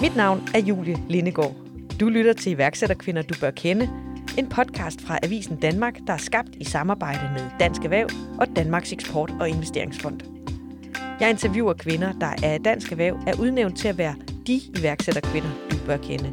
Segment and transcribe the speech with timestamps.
[0.00, 1.54] Mit navn er Julie Lindegård.
[2.00, 3.90] Du lytter til iværksætterkvinder, du bør kende.
[4.38, 8.08] En podcast fra Avisen Danmark, der er skabt i samarbejde med Dansk Erhverv
[8.38, 10.20] og Danmarks Eksport- og Investeringsfond.
[11.20, 14.14] Jeg interviewer kvinder, der af Dansk Erhverv er udnævnt til at være
[14.46, 16.32] de iværksætterkvinder, du bør kende.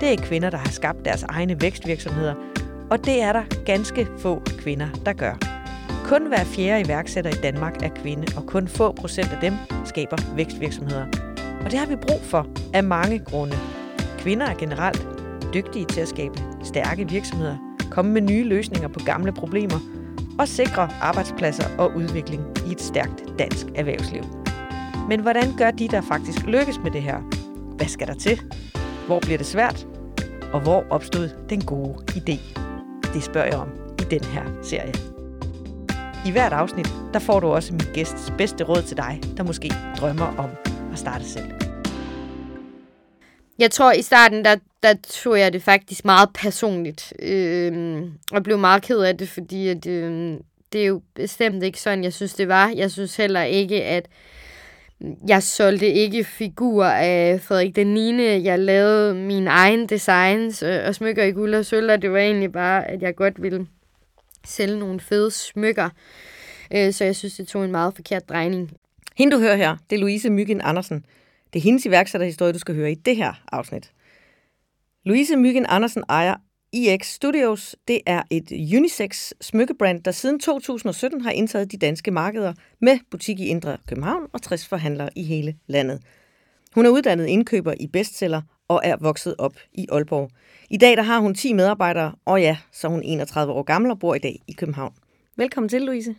[0.00, 2.34] Det er kvinder, der har skabt deres egne vækstvirksomheder,
[2.90, 5.38] og det er der ganske få kvinder, der gør.
[6.04, 9.54] Kun hver fjerde iværksætter i Danmark er kvinde, og kun få procent af dem
[9.84, 11.29] skaber vækstvirksomheder.
[11.70, 13.56] Og det har vi brug for af mange grunde.
[14.18, 15.06] Kvinder er generelt
[15.54, 17.56] dygtige til at skabe stærke virksomheder,
[17.90, 19.78] komme med nye løsninger på gamle problemer
[20.38, 24.22] og sikre arbejdspladser og udvikling i et stærkt dansk erhvervsliv.
[25.08, 27.18] Men hvordan gør de, der faktisk lykkes med det her?
[27.76, 28.40] Hvad skal der til?
[29.06, 29.86] Hvor bliver det svært?
[30.52, 32.60] Og hvor opstod den gode idé?
[33.14, 33.68] Det spørger jeg om
[33.98, 34.94] i den her serie.
[36.26, 39.72] I hvert afsnit, der får du også min gæsts bedste råd til dig, der måske
[40.00, 41.50] drømmer om at starte selv.
[43.58, 47.12] Jeg tror, i starten, der, der tog jeg det faktisk meget personligt.
[47.22, 50.38] Øh, og blev meget ked af det, fordi at, øh,
[50.72, 52.72] det er jo bestemt ikke sådan, jeg synes, det var.
[52.76, 54.08] Jeg synes heller ikke, at
[55.28, 58.22] jeg solgte ikke figurer af Frederik den 9.
[58.22, 62.18] Jeg lavede min egen designs øh, og smykker i guld og sølv, og det var
[62.18, 63.66] egentlig bare, at jeg godt ville
[64.46, 65.88] sælge nogle fede smykker.
[66.74, 68.70] Øh, så jeg synes, det tog en meget forkert drejning.
[69.20, 71.04] Hende, du hører her, det er Louise Myggen Andersen.
[71.52, 73.92] Det er hendes iværksætterhistorie, du skal høre i det her afsnit.
[75.04, 76.34] Louise Myggen Andersen ejer
[76.72, 77.76] IX Studios.
[77.88, 83.40] Det er et unisex smykkebrand, der siden 2017 har indtaget de danske markeder med butik
[83.40, 86.02] i Indre København og 60 forhandlere i hele landet.
[86.74, 90.30] Hun er uddannet indkøber i bestseller og er vokset op i Aalborg.
[90.70, 93.90] I dag der har hun 10 medarbejdere, og ja, så er hun 31 år gammel
[93.90, 94.94] og bor i dag i København.
[95.36, 96.14] Velkommen til, Louise.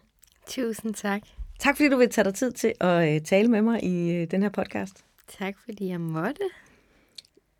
[0.47, 1.40] Tusind tak.
[1.61, 4.31] Tak fordi du vil tage dig tid til at øh, tale med mig i øh,
[4.31, 5.05] den her podcast.
[5.39, 6.41] Tak fordi jeg måtte.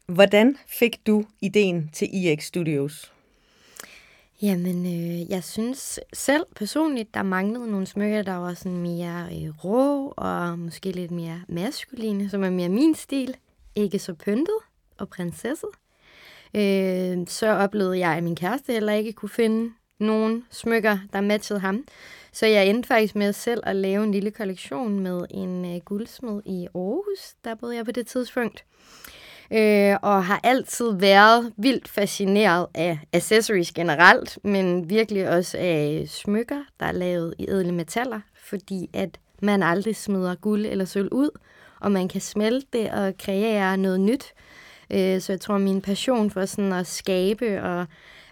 [0.05, 3.13] Hvordan fik du ideen til EX Studios?
[4.41, 9.66] Jamen, øh, jeg synes selv personligt, der manglede nogle smykker, der var sådan mere øh,
[9.66, 13.38] rå og måske lidt mere maskuline, som er mere min stil.
[13.75, 14.57] Ikke så pyntet
[14.97, 15.69] og prinsesset.
[16.53, 21.59] Øh, så oplevede jeg, at min kæreste heller ikke kunne finde nogen smykker, der matchede
[21.59, 21.85] ham.
[22.34, 26.42] Så jeg endte faktisk med selv at lave en lille kollektion med en øh, guldsmed
[26.46, 27.34] i Aarhus.
[27.44, 28.64] Der boede jeg på det tidspunkt.
[29.53, 36.64] Øh, og har altid været vildt fascineret af accessories generelt, men virkelig også af smykker,
[36.80, 41.30] der er lavet i ædle metaller, fordi at man aldrig smider guld eller sølv ud,
[41.80, 44.34] og man kan smelte det og kreere noget nyt.
[44.90, 47.86] Øh, så jeg tror, min passion for sådan at skabe og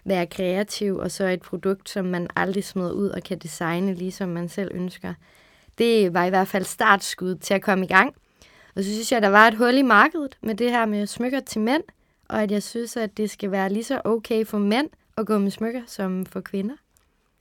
[0.04, 4.28] være kreativ, og så et produkt, som man aldrig smider ud og kan designe, ligesom
[4.28, 5.14] man selv ønsker.
[5.78, 8.14] Det var i hvert fald startskud til at komme i gang.
[8.76, 11.40] Og så synes jeg, der var et hul i markedet med det her med smykker
[11.40, 11.82] til mænd,
[12.28, 15.38] og at jeg synes, at det skal være lige så okay for mænd at gå
[15.38, 16.74] med smykker som for kvinder.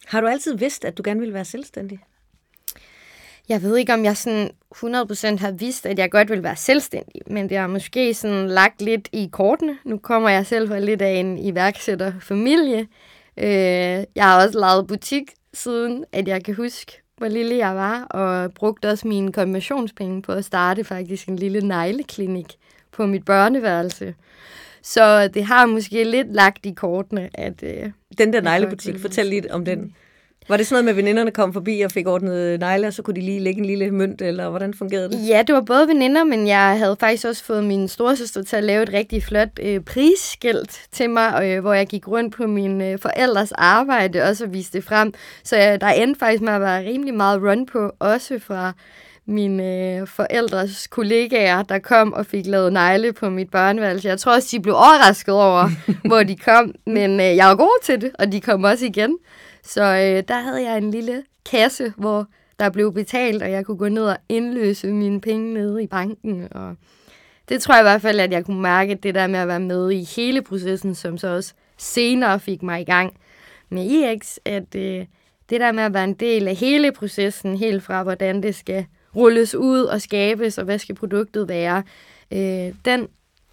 [0.06, 2.00] Har du altid vidst, at du gerne ville være selvstændig?
[3.50, 7.22] Jeg ved ikke, om jeg sådan 100% har vidst, at jeg godt vil være selvstændig,
[7.28, 9.78] men det har måske sådan lagt lidt i kortene.
[9.86, 12.88] Nu kommer jeg selv fra lidt af en iværksætterfamilie.
[13.38, 15.24] Øh, jeg har også lavet butik
[15.54, 20.32] siden, at jeg kan huske, hvor lille jeg var, og brugte også mine konfirmationspenge på
[20.32, 22.54] at starte faktisk en lille negleklinik
[22.92, 24.16] på mit børneværelse.
[24.82, 27.64] Så det har måske lidt lagt i kortene, at...
[27.64, 29.96] Øh, den der neglebutik, fortæl lidt om den.
[30.50, 33.02] Var det sådan noget med, at veninderne kom forbi og fik ordnet negle, og så
[33.02, 35.28] kunne de lige lægge en lille mønt, eller hvordan fungerede det?
[35.28, 38.64] Ja, det var både veninder, men jeg havde faktisk også fået min storesøster til at
[38.64, 42.82] lave et rigtig flot øh, prisskilt til mig, øh, hvor jeg gik rundt på min
[42.82, 45.14] øh, forældres arbejde og så viste det frem.
[45.44, 48.74] Så øh, der endte faktisk med at være rimelig meget run på, også fra
[49.26, 54.08] mine øh, forældres kollegaer, der kom og fik lavet negle på mit børneværelse.
[54.08, 55.70] Jeg tror også, de blev overrasket over,
[56.08, 59.18] hvor de kom, men øh, jeg var god til det, og de kom også igen.
[59.70, 62.28] Så øh, der havde jeg en lille kasse, hvor
[62.60, 66.48] der blev betalt, og jeg kunne gå ned og indløse mine penge nede i banken.
[66.52, 66.76] Og
[67.50, 69.60] det tror jeg i hvert fald, at jeg kunne mærke, det der med at være
[69.60, 73.14] med i hele processen, som så også senere fik mig i gang
[73.70, 75.06] med EX, at øh,
[75.50, 78.86] det der med at være en del af hele processen, helt fra hvordan det skal
[79.16, 81.84] rulles ud og skabes, og hvad skal produktet være,
[82.32, 83.08] øh, den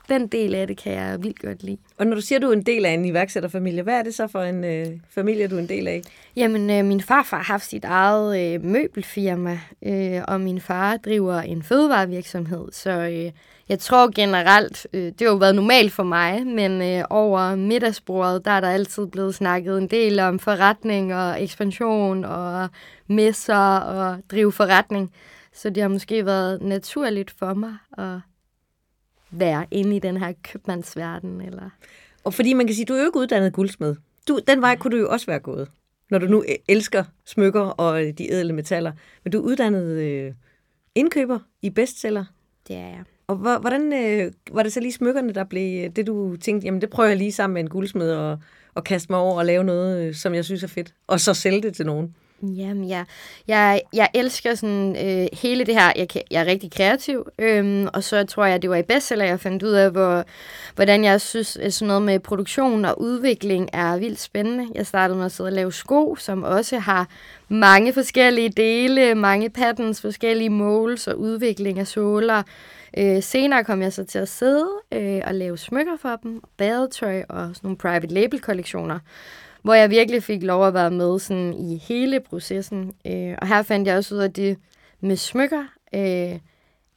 [0.08, 1.78] den del af det kan jeg vildt godt lide.
[1.98, 4.14] Og når du siger, at du er en del af en iværksætterfamilie, hvad er det
[4.14, 6.02] så for en øh, familie, du er en del af?
[6.36, 11.40] Jamen, øh, min farfar har haft sit eget øh, møbelfirma, øh, og min far driver
[11.40, 13.32] en fødevarevirksomhed, så øh,
[13.68, 18.44] jeg tror generelt, øh, det har jo været normalt for mig, men øh, over middagsbordet,
[18.44, 22.68] der er der altid blevet snakket en del om forretning og ekspansion og
[23.06, 25.12] messer og drive forretning.
[25.52, 28.20] Så det har måske været naturligt for mig at
[29.30, 31.40] være inde i den her købmandsverden.
[31.40, 31.70] Eller...
[32.24, 33.96] Og fordi man kan sige, du er jo ikke uddannet guldsmed.
[34.28, 35.68] Du, den vej kunne du jo også være gået,
[36.10, 38.92] når du nu elsker smykker og de ædle metaller.
[39.24, 40.32] Men du er uddannet øh,
[40.94, 42.24] indkøber i bestseller.
[42.68, 43.04] Det er jeg.
[43.26, 46.80] Og hvordan øh, var det så lige smykkerne, der blev øh, det, du tænkte, jamen
[46.80, 48.38] det prøver jeg lige sammen med en guldsmed og,
[48.74, 51.34] og kaste mig over og lave noget, øh, som jeg synes er fedt, og så
[51.34, 52.16] sælge det til nogen?
[52.42, 53.04] Jamen, ja.
[53.48, 55.92] jeg, jeg elsker sådan øh, hele det her.
[55.96, 59.40] Jeg, jeg er rigtig kreativ, øhm, og så tror jeg, det var i bestseller, jeg
[59.40, 60.24] fandt ud af, hvor,
[60.74, 64.66] hvordan jeg synes, at sådan noget med produktion og udvikling er vildt spændende.
[64.74, 67.08] Jeg startede med at sidde og lave sko, som også har
[67.48, 72.42] mange forskellige dele, mange patterns, forskellige måls og udvikling af såler.
[72.98, 77.22] Øh, senere kom jeg så til at sidde øh, og lave smykker for dem, badetøj
[77.28, 78.98] og sådan nogle private label kollektioner
[79.66, 82.92] hvor jeg virkelig fik lov at være med sådan i hele processen.
[83.06, 84.58] Øh, og her fandt jeg også ud af det
[85.00, 85.64] med smykker,
[85.94, 86.38] øh,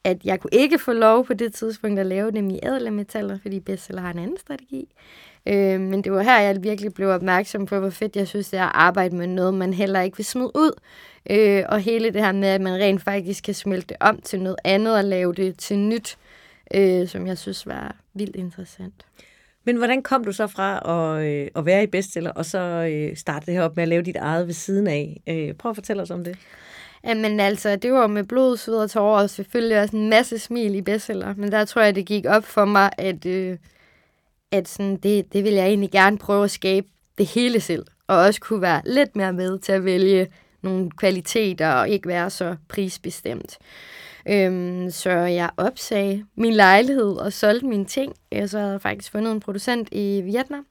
[0.04, 3.38] at jeg kunne ikke få lov på det tidspunkt at lave dem i ædle metaller,
[3.42, 4.88] fordi bestseller har en anden strategi.
[5.46, 8.58] Øh, men det var her, jeg virkelig blev opmærksom på, hvor fedt jeg synes, det
[8.58, 10.72] er at arbejde med noget, man heller ikke vil smide ud.
[11.30, 14.40] Øh, og hele det her med, at man rent faktisk kan smelte det om til
[14.40, 16.18] noget andet og lave det til nyt,
[16.74, 19.06] øh, som jeg synes var vildt interessant.
[19.64, 20.78] Men hvordan kom du så fra
[21.18, 23.88] at, øh, at være i bestseller, og så øh, starte det her op med at
[23.88, 25.20] lave dit eget ved siden af?
[25.26, 26.38] Øh, prøv at fortælle os om det.
[27.04, 30.74] Jamen altså, det var med blod, sved og tårer, og selvfølgelig også en masse smil
[30.74, 31.34] i bestseller.
[31.36, 33.56] Men der tror jeg, det gik op for mig, at, øh,
[34.50, 36.86] at sådan, det, det vil jeg egentlig gerne prøve at skabe
[37.18, 37.86] det hele selv.
[38.06, 40.26] Og også kunne være lidt mere med til at vælge
[40.62, 43.58] nogle kvaliteter og ikke være så prisbestemt.
[44.28, 48.14] Øhm, så jeg opsagde min lejlighed og solgte mine ting.
[48.32, 50.66] Jeg så havde faktisk fundet en producent i Vietnam.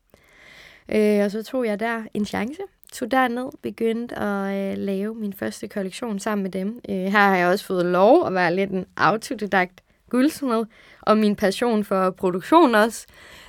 [0.91, 2.61] Øh, og så tog jeg der en chance.
[2.93, 6.81] Tog derned, begyndte at øh, lave min første kollektion sammen med dem.
[6.89, 10.65] Øh, her har jeg også fået lov at være lidt en autodidakt guldsmed,
[11.01, 13.05] og min passion for produktion også.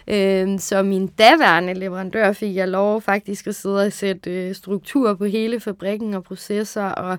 [0.08, 5.14] Øh, så min daværende leverandør fik jeg lov faktisk at sidde og sætte øh, struktur
[5.14, 7.18] på hele fabrikken og processer, og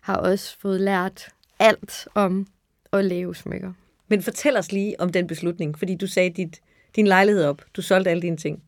[0.00, 1.28] har også fået lært
[1.62, 2.46] alt om
[2.92, 3.72] at lave smykker.
[4.08, 6.60] Men fortæl os lige om den beslutning, fordi du sagde dit,
[6.96, 8.62] din lejlighed op, du solgte alle dine ting.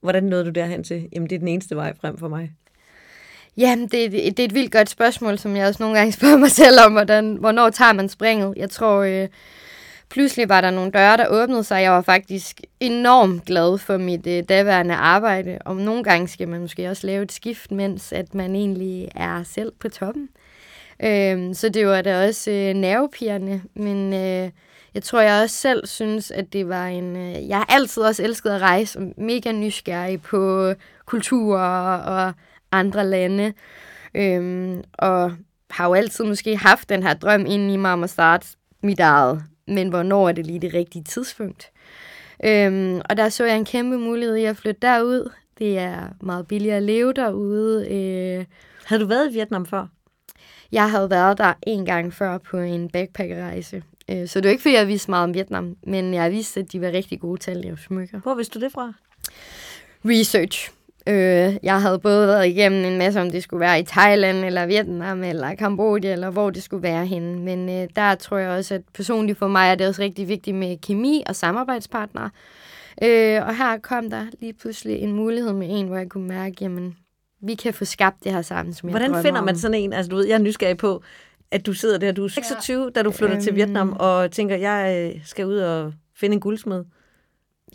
[0.00, 2.52] Hvordan nåede du derhen til, jamen det er den eneste vej frem for mig?
[3.56, 6.50] Jamen, det, det er et vildt godt spørgsmål, som jeg også nogle gange spørger mig
[6.50, 8.54] selv om, hvordan, hvornår tager man springet?
[8.56, 9.28] Jeg tror, øh,
[10.10, 11.82] pludselig var der nogle døre, der åbnede sig.
[11.82, 15.58] Jeg var faktisk enormt glad for mit øh, daværende arbejde.
[15.64, 19.42] Og nogle gange skal man måske også lave et skift, mens at man egentlig er
[19.42, 20.28] selv på toppen.
[21.04, 24.50] Øh, så det var da også øh, nervepirrende, men øh,
[24.94, 27.16] jeg tror, jeg også selv synes, at det var en...
[27.16, 30.72] Øh, jeg har altid også elsket at rejse, og mega nysgerrig på
[31.06, 32.32] kulturer og
[32.72, 33.52] andre lande.
[34.14, 35.32] Øh, og
[35.70, 38.46] har jo altid måske haft den her drøm inde i mig om at starte
[38.82, 39.42] mit eget.
[39.66, 41.70] Men hvornår er det lige det rigtige tidspunkt?
[42.44, 45.30] Øhm, og der så jeg en kæmpe mulighed i at flytte derud.
[45.58, 47.88] Det er meget billigere at leve derude.
[47.88, 48.44] Øh.
[48.84, 49.86] Havde du været i Vietnam før?
[50.72, 53.82] Jeg havde været der en gang før på en backpackerrejse.
[54.10, 56.72] Øh, så det er ikke, fordi jeg vidste meget om Vietnam, men jeg vidste, at
[56.72, 58.20] de var rigtig gode til at lave smykker.
[58.20, 58.92] Hvor vidste du det fra?
[60.04, 60.70] Research.
[61.06, 64.66] Øh, jeg havde både været igennem en masse, om det skulle være i Thailand, eller
[64.66, 67.40] Vietnam, eller Kambodja, eller hvor det skulle være henne.
[67.40, 70.56] Men øh, der tror jeg også, at personligt for mig er det også rigtig vigtigt
[70.56, 72.30] med kemi og samarbejdspartnere.
[73.02, 76.56] Øh, og her kom der lige pludselig en mulighed med en, hvor jeg kunne mærke,
[76.60, 76.96] jamen,
[77.40, 79.92] vi kan få skabt det her sammen, som Hvordan jeg finder man sådan en?
[79.92, 81.02] Altså, du ved, jeg er nysgerrig på,
[81.50, 82.90] at du sidder der, du er 26, ja.
[82.90, 86.40] da du flytter øhm, til Vietnam, og tænker, jeg øh, skal ud og finde en
[86.40, 86.84] guldsmed.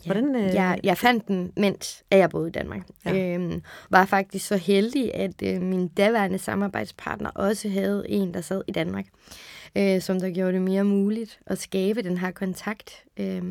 [0.06, 0.54] Hvordan, øh...
[0.54, 2.82] jeg, jeg fandt den, mens jeg boede i Danmark.
[3.06, 3.36] Ja.
[3.36, 8.62] Øhm, var faktisk så heldig, at øh, min daværende samarbejdspartner også havde en, der sad
[8.68, 9.06] i Danmark,
[9.78, 13.42] øh, som der gjorde det mere muligt at skabe den her kontakt, øh,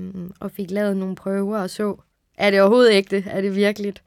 [0.40, 1.96] og fik lavet nogle prøver og så,
[2.38, 3.24] er det overhovedet ægte?
[3.26, 4.02] Er det virkeligt?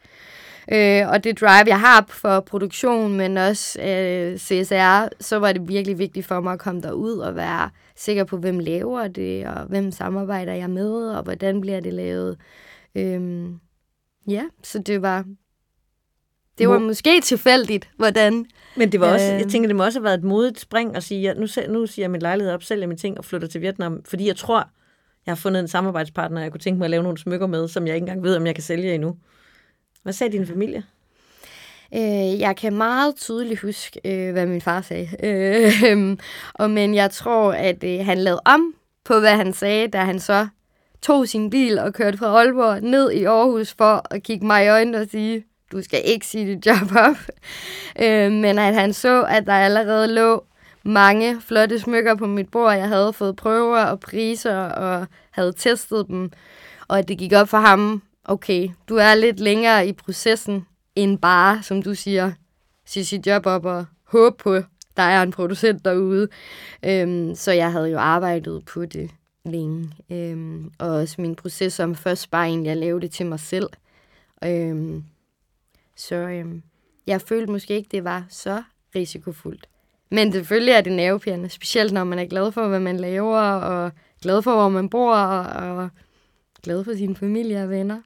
[0.72, 5.67] Øh, og det drive, jeg har for produktion, men også øh, CSR, så var det
[5.67, 9.65] virkelig vigtigt for mig at komme derud og være sikker på, hvem laver det, og
[9.65, 12.38] hvem samarbejder jeg med, og hvordan bliver det lavet.
[12.95, 13.60] Øhm,
[14.27, 15.25] ja, så det var
[16.57, 18.45] det var måske tilfældigt, hvordan...
[18.77, 20.95] Men det var også, øh, jeg tænker, det må også have været et modigt spring
[20.95, 23.48] at sige, at nu, nu siger jeg min lejlighed op, sælger mine ting og flytter
[23.48, 24.69] til Vietnam, fordi jeg tror,
[25.25, 27.88] jeg har fundet en samarbejdspartner, jeg kunne tænke mig at lave nogle smykker med, som
[27.88, 29.17] jeg ikke engang ved, om jeg kan sælge endnu.
[30.05, 30.83] Hvad sagde din familie?
[31.93, 35.09] Øh, jeg kan meget tydeligt huske, øh, hvad min far sagde.
[35.24, 36.17] Øh,
[36.62, 38.74] og men jeg tror, at øh, han lavede om
[39.05, 40.47] på, hvad han sagde, da han så
[41.01, 44.69] tog sin bil og kørte fra Aalborg ned i Aarhus for at kigge mig i
[44.69, 47.17] øjnene og sige, du skal ikke sige dit job op.
[48.01, 50.43] Øh, men at han så, at der allerede lå
[50.83, 52.74] mange flotte smykker på mit bord.
[52.74, 56.31] Jeg havde fået prøver og priser og havde testet dem.
[56.88, 60.65] Og at det gik op for ham, okay, du er lidt længere i processen
[60.96, 62.32] end bare, som du siger,
[62.86, 64.53] sige sit job op og håbe på,
[64.98, 66.27] der er en producent derude.
[66.86, 69.12] Øhm, så jeg havde jo arbejdet på det
[69.46, 69.91] længe.
[70.12, 73.70] Øhm, og også min proces som først bare egentlig at lave det til mig selv.
[74.44, 75.03] Øhm,
[75.96, 76.63] så øhm,
[77.08, 78.63] jeg følte måske ikke, det var så
[78.96, 79.70] risikofuldt.
[80.12, 83.91] Men selvfølgelig er det nervepirrende, specielt når man er glad for, hvad man laver, og
[84.22, 85.89] glad for, hvor man bor, og, og
[86.63, 88.01] glad for sine familie og venner.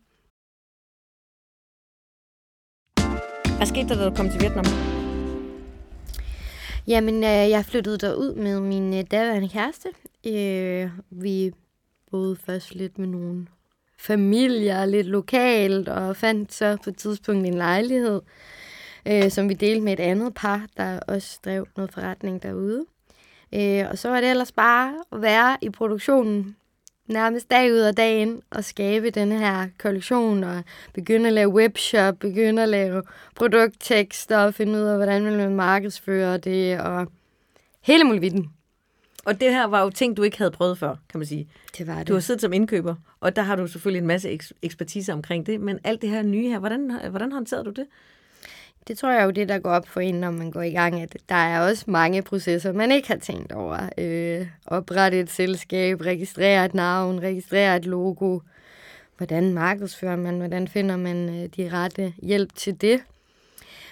[3.60, 4.66] Hvad skete der, da du kom til Vietnam?
[6.88, 9.90] Jamen, øh, jeg flyttede derud med min øh, daværende kæreste.
[10.28, 11.52] Øh, vi
[12.12, 13.48] boede først lidt med nogle
[13.98, 18.22] familier, lidt lokalt, og fandt så på et tidspunkt en lejlighed,
[19.06, 22.86] øh, som vi delte med et andet par, der også drev noget forretning derude.
[23.56, 26.56] Øh, og så var det ellers bare at være i produktionen
[27.10, 30.64] nærmest dag ud og dag ind og skabe denne her kollektion og
[30.94, 33.04] begynde at lave webshop, begynde at lave
[33.36, 37.08] produkttekster og finde ud af, hvordan man vil markedsføre det og
[37.82, 38.50] hele muligheden.
[39.26, 41.48] Og det her var jo ting, du ikke havde prøvet før, kan man sige.
[41.78, 42.08] Det var det.
[42.08, 45.46] Du har siddet som indkøber, og der har du selvfølgelig en masse eks- ekspertise omkring
[45.46, 47.86] det, men alt det her nye her, hvordan, hvordan håndterede du det?
[48.90, 51.02] Det tror jeg jo det, der går op for en, når man går i gang,
[51.02, 53.90] at der er også mange processer, man ikke har tænkt over.
[53.98, 58.40] Øh, oprette et selskab, registrere et navn, registrere et logo.
[59.18, 63.02] Hvordan markedsfører man, hvordan finder man øh, de rette hjælp til det?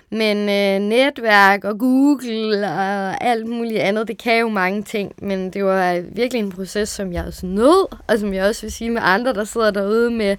[0.09, 5.53] Men øh, netværk og Google og alt muligt andet, det kan jo mange ting, men
[5.53, 8.89] det var virkelig en proces, som jeg også nød, og som jeg også vil sige
[8.89, 10.37] med andre, der sidder derude med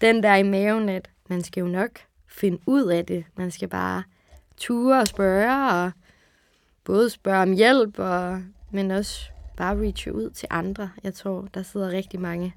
[0.00, 1.90] den der i maven, at man skal jo nok
[2.34, 3.24] finde ud af det.
[3.36, 4.02] Man skal bare
[4.56, 5.90] ture og spørge, og
[6.84, 10.90] både spørge om hjælp, og, men også bare reach ud til andre.
[11.04, 12.54] Jeg tror, der sidder rigtig mange,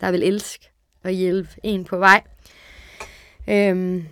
[0.00, 0.70] der vil elske
[1.02, 2.22] at hjælpe en på vej.
[3.48, 4.04] Øhm,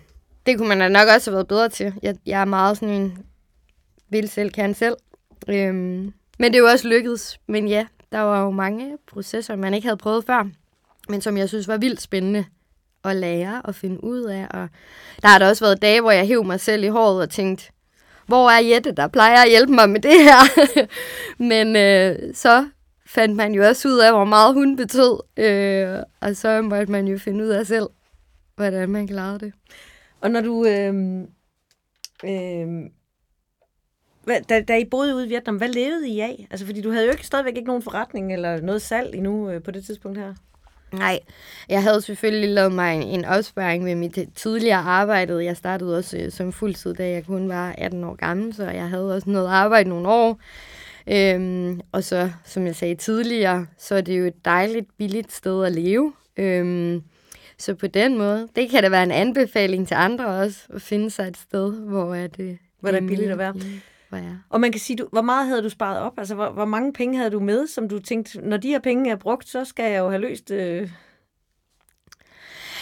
[0.46, 1.94] det kunne man da nok også have været bedre til.
[2.02, 3.18] Jeg, jeg er meget sådan en
[4.08, 4.96] vil selv, kan selv.
[5.48, 7.40] Øhm, men det er jo også lykkedes.
[7.46, 10.48] Men ja, der var jo mange processer, man ikke havde prøvet før,
[11.08, 12.44] men som jeg synes var vildt spændende
[13.04, 14.46] at lære og finde ud af.
[14.50, 14.68] Og
[15.22, 17.70] der har der også været dage, hvor jeg hæv mig selv i håret og tænkte,
[18.26, 20.40] hvor er Jette, der plejer at hjælpe mig med det her?
[21.50, 22.68] Men øh, så
[23.06, 25.20] fandt man jo også ud af, hvor meget hun betød.
[25.36, 27.86] Øh, og så måtte man jo finde ud af selv,
[28.56, 29.52] hvordan man klarede det.
[30.20, 30.66] Og når du...
[30.66, 30.94] Øh,
[32.24, 32.68] øh,
[34.48, 36.46] da, da I boede ude i Vietnam, hvad levede I af?
[36.50, 39.62] Altså, fordi du havde jo ikke stadigvæk ikke nogen forretning eller noget salg endnu øh,
[39.62, 40.34] på det tidspunkt her.
[40.98, 41.20] Nej,
[41.68, 45.44] jeg havde selvfølgelig lavet mig en, en opsparing med mit tidligere arbejde.
[45.44, 48.88] Jeg startede også øh, som fuldtid, da jeg kun var 18 år gammel, så jeg
[48.88, 50.40] havde også noget arbejde nogle år.
[51.06, 55.64] Øhm, og så, som jeg sagde tidligere, så er det jo et dejligt, billigt sted
[55.64, 56.12] at leve.
[56.36, 57.02] Øhm,
[57.58, 61.10] så på den måde, det kan da være en anbefaling til andre også, at finde
[61.10, 63.54] sig et sted, hvor er det, hvor det er billigt at være.
[64.08, 64.20] Hvor.
[64.48, 66.12] Og man kan sige, du, hvor meget havde du sparet op?
[66.18, 69.10] Altså, hvor, hvor mange penge havde du med, som du tænkte, når de her penge
[69.10, 70.50] er brugt, så skal jeg jo have løst...
[70.50, 70.90] Øh...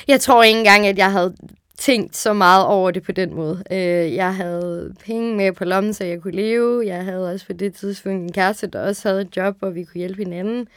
[0.08, 1.36] Jeg tror ikke engang, at jeg havde
[1.78, 3.62] tænkt så meget over det på den måde.
[3.70, 6.86] Øh, jeg havde penge med på lommen, så jeg kunne leve.
[6.86, 9.84] Jeg havde også på det tidspunkt en kæreste, der også havde et job, hvor vi
[9.84, 10.68] kunne hjælpe hinanden.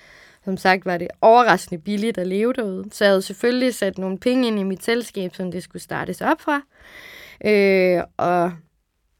[0.46, 2.86] Som sagt var det overraskende billigt at leve derude.
[2.92, 6.22] Så jeg havde selvfølgelig sat nogle penge ind i mit selskab, som det skulle startes
[6.22, 6.62] op fra.
[7.46, 8.52] Øh, og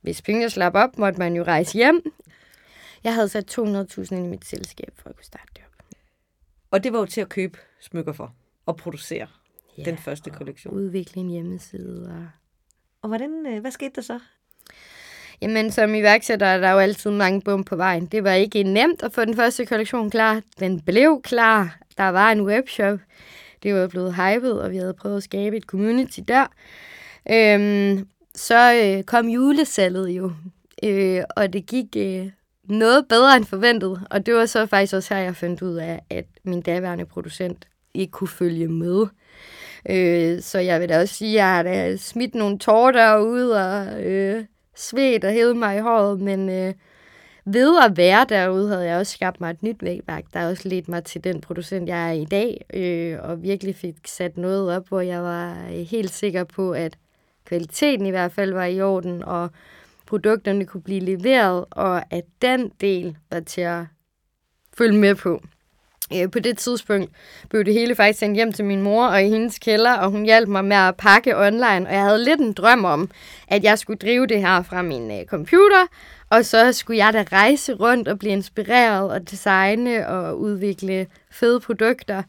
[0.06, 2.02] hvis pengene slap op, måtte man jo rejse hjem.
[3.04, 5.86] Jeg havde sat 200.000 ind i mit selskab, for at kunne starte det op.
[6.72, 8.34] Og det var jo til at købe smykker for
[8.66, 9.28] og producere
[9.78, 10.74] ja, den første kollektion.
[10.74, 12.10] udvikle en hjemmeside.
[12.10, 12.28] Og...
[13.02, 14.20] og hvordan, øh, hvad skete der så?
[15.42, 18.06] Jamen, som iværksætter er der jo altid mange bum på vejen.
[18.06, 20.42] Det var ikke nemt at få den første kollektion klar.
[20.60, 21.80] Den blev klar.
[21.98, 23.00] Der var en webshop.
[23.64, 26.48] Det var blevet hyped, og vi havde prøvet at skabe et community der.
[27.32, 30.32] Øhm, så øh, kom julesalget jo,
[30.84, 32.30] øh, og det gik øh,
[32.64, 34.02] noget bedre end forventet.
[34.10, 37.68] Og det var så faktisk også her, jeg fandt ud af, at min daværende producent
[37.94, 39.06] ikke kunne følge med.
[39.90, 43.68] Øh, så jeg vil da også sige, at jeg har da smidt nogle tårer derude
[43.68, 46.74] og øh, svedt og hævet mig i håret, men øh,
[47.46, 50.92] ved at være derude, havde jeg også skabt mig et nyt vægværk, der også ledte
[50.92, 54.88] mig til den producent, jeg er i dag, øh, og virkelig fik sat noget op,
[54.88, 56.98] hvor jeg var øh, helt sikker på, at
[57.46, 59.50] kvaliteten i hvert fald var i orden, og
[60.06, 63.84] produkterne kunne blive leveret, og at den del var til at
[64.78, 65.42] følge med på.
[66.14, 67.12] Øh, på det tidspunkt
[67.50, 70.26] blev det hele faktisk sendt hjem til min mor og i hendes kælder, og hun
[70.26, 73.10] hjalp mig med at pakke online, og jeg havde lidt en drøm om,
[73.48, 75.88] at jeg skulle drive det her fra min øh, computer,
[76.30, 81.60] Og så skulle jeg da rejse rundt og blive inspireret og designe og udvikle fede
[81.60, 82.24] produkter.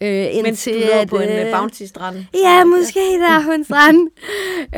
[0.00, 2.16] Øh, Mens du lå på en øh, bounty-strand?
[2.34, 4.10] Ja, måske der på en strand.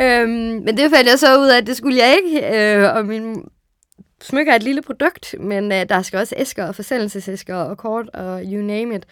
[0.02, 0.30] øhm,
[0.64, 2.56] men det fandt jeg så ud af, at det skulle jeg ikke.
[2.56, 3.44] Øh, og min
[4.22, 8.08] smykker er et lille produkt, men øh, der skal også æsker og forsendelsesæsker og kort
[8.08, 9.06] og you name it.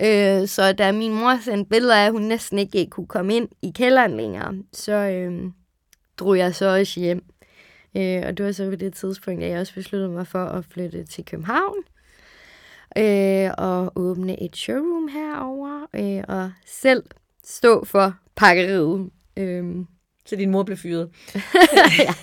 [0.00, 3.48] Øh, så da min mor sendte billeder af, at hun næsten ikke kunne komme ind
[3.62, 5.42] i kælderen længere, så øh,
[6.18, 7.22] drog jeg så også hjem.
[7.96, 10.64] Øh, og det var så ved det tidspunkt, at jeg også besluttede mig for at
[10.72, 11.76] flytte til København
[12.98, 17.02] øh, og åbne et showroom herover øh, og selv
[17.44, 19.10] stå for pakkeriet.
[19.36, 19.84] Øh,
[20.30, 21.10] så din mor blev fyret?
[21.98, 22.14] ja,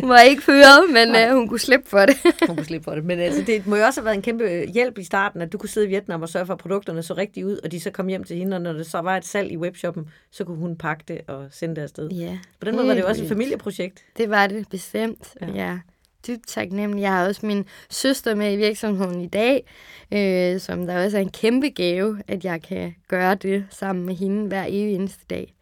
[0.00, 2.16] hun var ikke fyret, men uh, hun kunne slippe for det.
[2.48, 3.04] hun kunne slippe for det.
[3.04, 5.58] Men altså, det må jo også have været en kæmpe hjælp i starten, at du
[5.58, 7.90] kunne sidde i Vietnam og sørge for, at produkterne så rigtigt ud, og de så
[7.90, 10.56] kom hjem til hende, og når det så var et salg i webshoppen, så kunne
[10.56, 12.10] hun pakke det og sende det afsted.
[12.10, 12.38] Ja.
[12.60, 14.04] På den måde var det jo også et familieprojekt.
[14.16, 15.46] Det var det bestemt, ja.
[15.54, 15.78] ja
[16.26, 17.02] dybt taknemmelig.
[17.02, 19.66] Jeg har også min søster med i virksomheden i dag,
[20.12, 24.14] øh, som der også er en kæmpe gave, at jeg kan gøre det sammen med
[24.14, 25.54] hende hver evig eneste dag.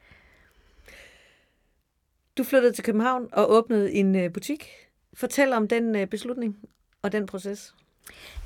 [2.38, 4.68] Du flyttede til København og åbnede en øh, butik.
[5.14, 6.56] Fortæl om den øh, beslutning
[7.02, 7.74] og den proces.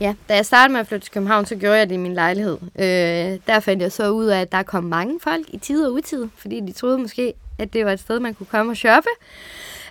[0.00, 2.14] Ja, da jeg startede med at flytte til København, så gjorde jeg det i min
[2.14, 2.58] lejlighed.
[2.62, 5.92] Øh, der fandt jeg så ud af, at der kom mange folk i tid og
[5.92, 9.08] utid, fordi de troede måske, at det var et sted, man kunne komme og shoppe.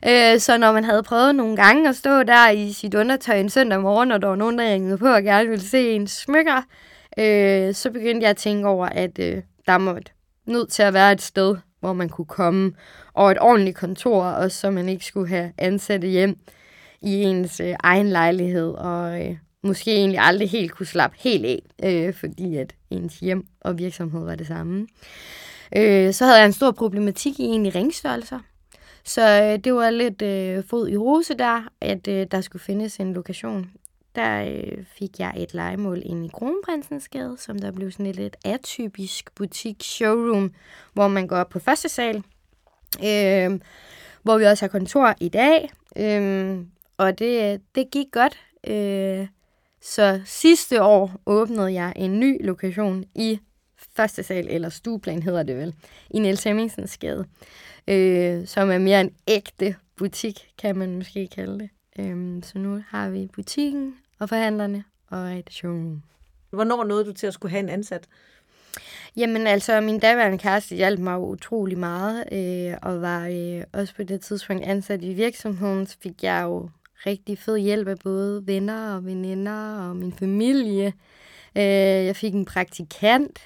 [0.07, 3.49] Øh, så når man havde prøvet nogle gange at stå der i sit undertøj en
[3.49, 6.61] søndag morgen, og der var nogen, der ringede på og gerne ville se en smykker,
[7.17, 10.11] øh, så begyndte jeg at tænke over, at øh, der måtte
[10.45, 12.71] nødt til at være et sted, hvor man kunne komme,
[13.13, 16.37] og et ordentligt kontor, og så man ikke skulle have ansatte hjem
[17.01, 21.61] i ens øh, egen lejlighed, og øh, måske egentlig aldrig helt kunne slappe helt af,
[21.83, 24.87] øh, fordi at ens hjem og virksomhed var det samme.
[25.75, 28.39] Øh, så havde jeg en stor problematik i egentlig ringstørrelser.
[29.03, 32.99] Så øh, det var lidt øh, fod i rose der, at øh, der skulle findes
[32.99, 33.71] en lokation.
[34.15, 38.15] Der øh, fik jeg et legemål ind i Kronprinsens Gade, som der blev sådan et
[38.15, 40.51] lidt atypisk butik-showroom,
[40.93, 42.23] hvor man går op på første sal,
[43.03, 43.59] øh,
[44.23, 45.69] hvor vi også har kontor i dag.
[45.97, 46.59] Øh,
[46.97, 48.39] og det, det gik godt.
[48.67, 49.27] Øh,
[49.81, 53.39] så sidste år åbnede jeg en ny lokation i
[53.95, 55.75] første sal, eller stueplan hedder det vel,
[56.09, 57.25] i Niels Hemmingsens gade,
[57.87, 61.69] øh, som er mere en ægte butik, kan man måske kalde det.
[61.99, 66.01] Øh, så nu har vi butikken og forhandlerne og et showroom.
[66.49, 68.07] Hvornår nåede du til at skulle have en ansat?
[69.15, 74.03] Jamen altså, min daværende kæreste hjalp mig utrolig meget, øh, og var øh, også på
[74.03, 76.69] det tidspunkt ansat i virksomheden, så fik jeg jo
[77.05, 80.93] rigtig fed hjælp af både venner og veninder og min familie.
[81.55, 81.63] Øh,
[82.05, 83.39] jeg fik en praktikant,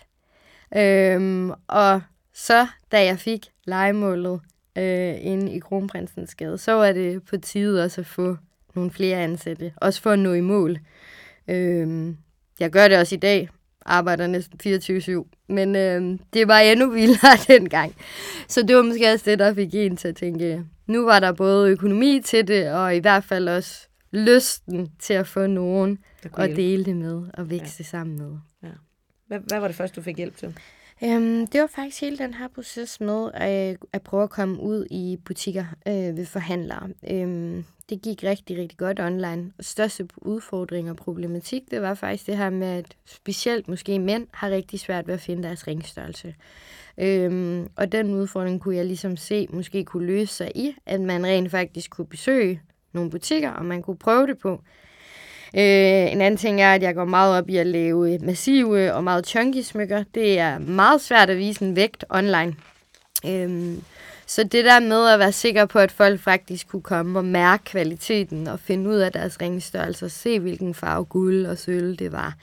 [0.76, 2.02] øh, og
[2.34, 4.40] så da jeg fik legemålet
[4.78, 8.38] øh, inde i Kronprinsens Gade, så var det på tide også at få
[8.76, 10.78] nogle flere ansatte, også for at nå i mål.
[11.48, 12.14] Øh,
[12.60, 13.50] jeg gør det også i dag,
[13.86, 17.96] arbejder næsten 24-7, men øh, det var endnu vildere dengang.
[18.48, 21.32] Så det var måske også det, der fik en til at tænke, nu var der
[21.32, 25.98] både økonomi til det, og i hvert fald også lysten til at få nogen
[26.38, 27.84] at dele det med og vækste ja.
[27.84, 28.32] sammen med.
[29.28, 30.58] Hvad, hvad var det første, du fik hjælp til?
[31.04, 34.86] Øhm, det var faktisk hele den her proces med at, at prøve at komme ud
[34.92, 36.90] i butikker øh, ved forhandlere.
[37.10, 39.52] Øhm, det gik rigtig, rigtig godt online.
[39.58, 44.28] Og største udfordring og problematik, det var faktisk det her med, at specielt måske mænd
[44.32, 46.36] har rigtig svært ved at finde deres ringstørrelse.
[46.98, 51.26] Øhm, og den udfordring kunne jeg ligesom se, måske kunne løse sig i, at man
[51.26, 52.62] rent faktisk kunne besøge
[52.94, 54.62] nogle butikker, og man kunne prøve det på.
[55.56, 58.94] Øh, en anden ting er, at jeg går meget op i at lave øh, massive
[58.94, 60.04] og meget chunky smykker.
[60.16, 62.56] Det er meget svært at vise en vægt online.
[63.26, 63.78] Øh,
[64.26, 67.64] så det der med at være sikker på, at folk faktisk kunne komme og mærke
[67.64, 72.12] kvaliteten og finde ud af deres ringstørrelse og se, hvilken farve guld og sølv det
[72.12, 72.36] var.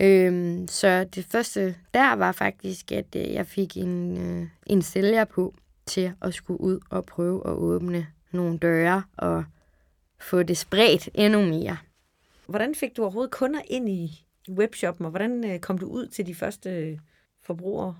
[0.00, 5.24] Øhm, så det første der var faktisk, at øh, jeg fik en, øh, en sælger
[5.24, 5.54] på
[5.86, 9.44] til at skulle ud og prøve at åbne nogle døre og
[10.20, 11.76] få det spredt endnu mere.
[12.46, 16.26] Hvordan fik du overhovedet kunder ind i webshoppen, og hvordan øh, kom du ud til
[16.26, 16.98] de første øh,
[17.42, 17.96] forbrugere?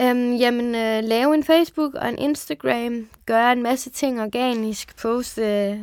[0.00, 5.70] Øhm, jamen, øh, lave en Facebook og en Instagram, gøre en masse ting organisk, poste
[5.70, 5.78] øh,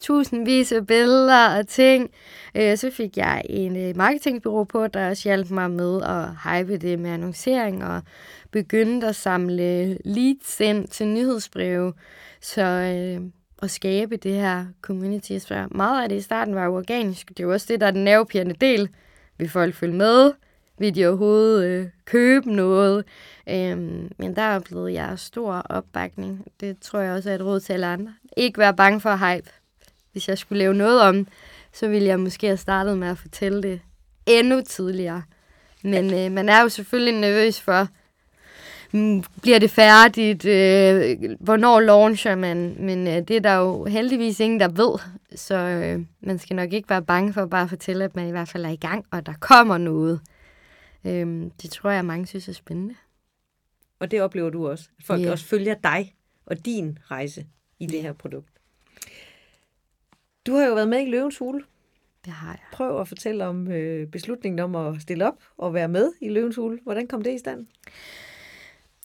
[0.00, 2.10] tusindvis af billeder og ting.
[2.54, 6.76] Øh, så fik jeg en øh, marketingbureau på, der også hjalp mig med at hype
[6.76, 8.02] det med annoncering og
[8.50, 11.92] begyndte at samle leads ind til nyhedsbreve.
[12.40, 13.20] Så øh,
[13.66, 15.38] at skabe det her community.
[15.38, 17.28] Så meget af det i starten var jo organisk.
[17.28, 18.88] Det er jo også det, der er den nervepirrende del.
[19.38, 20.32] Vil folk følge med?
[20.78, 23.04] Vil de overhovedet øh, købe noget?
[23.48, 26.46] Øhm, men der oplevede jeg stor opbakning.
[26.60, 28.14] Det tror jeg også er et råd til alle andre.
[28.36, 29.50] Ikke være bange for hype.
[30.12, 31.26] hvis jeg skulle lave noget om,
[31.72, 33.80] så ville jeg måske have startet med at fortælle det
[34.26, 35.22] endnu tidligere.
[35.82, 37.88] Men øh, man er jo selvfølgelig nervøs for,
[39.42, 44.60] bliver det færdigt, øh, hvornår launcher man, men øh, det er der jo heldigvis ingen,
[44.60, 44.98] der ved,
[45.38, 48.30] så øh, man skal nok ikke være bange for at bare fortælle, at man i
[48.30, 50.20] hvert fald er i gang, og der kommer noget.
[51.04, 52.94] Øh, det tror jeg, mange synes er spændende.
[54.00, 55.30] Og det oplever du også, at folk Ja.
[55.30, 56.14] også følger dig
[56.46, 57.46] og din rejse
[57.78, 58.48] i det her produkt.
[60.46, 61.62] Du har jo været med i Løvens Hule.
[62.24, 62.58] Det har jeg.
[62.72, 66.56] Prøv at fortælle om øh, beslutningen om at stille op og være med i Løvens
[66.56, 66.78] Hule.
[66.82, 67.66] Hvordan kom det i stand?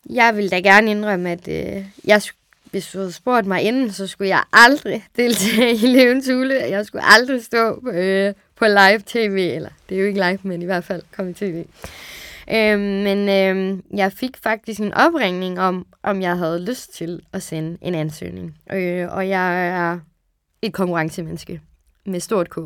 [0.10, 2.22] Jeg vil da gerne indrømme, at øh, jeg,
[2.72, 6.56] hvis du havde spurgt mig inden, så skulle jeg aldrig deltage i Løvens Hule.
[6.56, 10.62] Jeg skulle aldrig stå øh, på live tv, eller det er jo ikke live, men
[10.62, 11.66] i hvert fald komme i tv.
[12.50, 17.44] Øh, men øh, jeg fik faktisk en opringning om, om jeg havde lyst til at
[17.44, 18.56] sende en ansøgning.
[18.72, 20.00] Øh, og jeg er
[20.62, 21.62] et konkurrencemenneske
[22.06, 22.58] med stort K.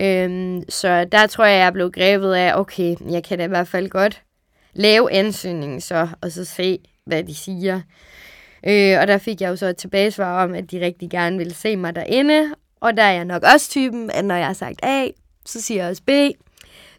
[0.00, 3.68] Øh, så der tror jeg, jeg blev grebet af, okay, jeg kan da i hvert
[3.68, 4.22] fald godt
[4.76, 7.80] lave ansøgningen så, og så se, hvad de siger.
[8.66, 11.54] Øh, og der fik jeg jo så et tilbagesvar om, at de rigtig gerne ville
[11.54, 12.54] se mig derinde.
[12.80, 15.08] Og der er jeg nok også typen, at når jeg har sagt A,
[15.46, 16.10] så siger jeg også B.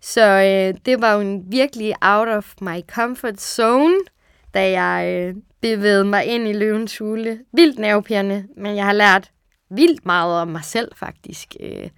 [0.02, 3.96] Så øh, det var jo en virkelig out of my comfort zone,
[4.54, 7.40] da jeg øh, bevægede mig ind i løvens hule.
[7.54, 9.32] Vildt nervepirrende, men jeg har lært
[9.70, 11.90] vildt meget om mig selv faktisk øh,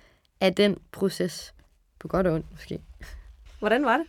[0.42, 1.54] af den proces.
[2.00, 2.80] På godt og ondt måske.
[3.60, 4.06] Hvordan var det?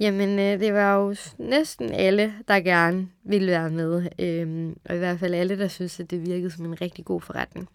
[0.00, 4.08] Jamen, øh, det var jo næsten alle, der gerne ville være med.
[4.18, 7.20] Øhm, og i hvert fald alle, der synes, at det virkede som en rigtig god
[7.20, 7.68] forretning.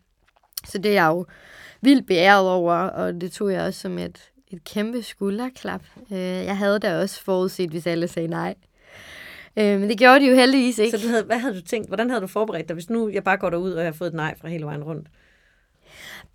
[0.66, 1.26] Så det er jeg jo
[1.82, 5.82] vildt beæret over, og det tog jeg også som et, et kæmpe skulderklap.
[6.12, 8.56] Øh, jeg havde da også forudset, hvis alle sagde nej.
[9.58, 10.98] Øh, men det gjorde de jo heldigvis ikke.
[10.98, 11.88] Så du havde, hvad havde du tænkt?
[11.88, 14.08] Hvordan havde du forberedt dig, hvis nu jeg bare går derud, og jeg har fået
[14.08, 15.08] et nej fra hele vejen rundt?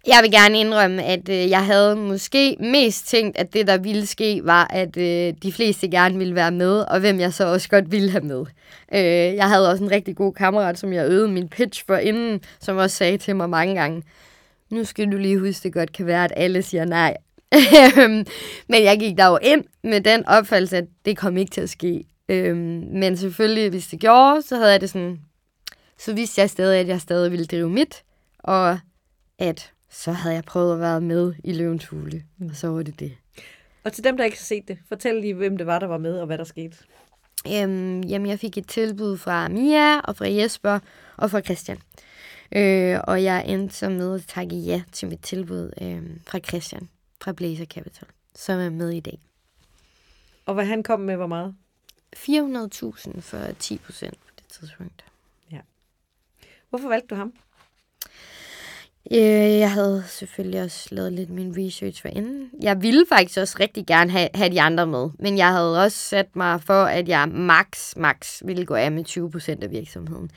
[0.07, 4.07] Jeg vil gerne indrømme, at øh, jeg havde måske mest tænkt, at det, der ville
[4.07, 7.69] ske, var, at øh, de fleste gerne ville være med, og hvem jeg så også
[7.69, 8.45] godt ville have med.
[8.95, 12.41] Øh, jeg havde også en rigtig god kammerat, som jeg øvede min pitch for inden,
[12.61, 14.03] som også sagde til mig mange gange,
[14.71, 17.17] nu skal du lige huske, det godt kan være, at alle siger nej.
[18.69, 21.71] men jeg gik der jo ind med den opfattelse, at det kom ikke til at
[21.71, 22.05] ske.
[22.29, 25.21] Øhm, men selvfølgelig, hvis det gjorde, så havde jeg det sådan,
[25.99, 28.03] så vidste jeg stadig, at jeg stadig ville drive mit,
[28.39, 28.79] og
[29.39, 33.01] at så havde jeg prøvet at være med i Løvens Hule, og så var det
[33.01, 33.17] det.
[33.85, 35.99] Og til dem, der ikke har set det, fortæl lige, hvem det var, der var
[35.99, 36.77] med, og hvad der skete.
[37.47, 40.79] Øhm, jamen, jeg fik et tilbud fra Mia, og fra Jesper,
[41.17, 41.79] og fra Christian.
[42.53, 46.89] Øh, og jeg endte så med at takke ja til mit tilbud øh, fra Christian,
[47.21, 49.19] fra Blazer Capital, som er med i dag.
[50.47, 51.55] Og hvad han kom med, hvor meget?
[52.17, 55.05] 400.000 for 10 procent på det tidspunkt.
[56.71, 57.33] Hvorfor valgte du ham?
[59.13, 62.51] Øh, jeg havde selvfølgelig også lavet lidt min research for inden.
[62.63, 65.99] Jeg ville faktisk også rigtig gerne have, have de andre med, men jeg havde også
[65.99, 69.05] sat mig for, at jeg max, max ville gå af med
[69.59, 70.31] 20% af virksomheden.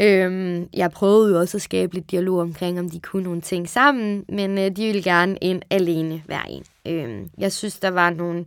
[0.00, 3.68] Øhm, jeg prøvede jo også at skabe lidt dialog omkring, om de kunne nogle ting
[3.68, 6.64] sammen, men øh, de ville gerne ind alene hver en.
[6.86, 8.44] Øhm, jeg synes, der var nogle...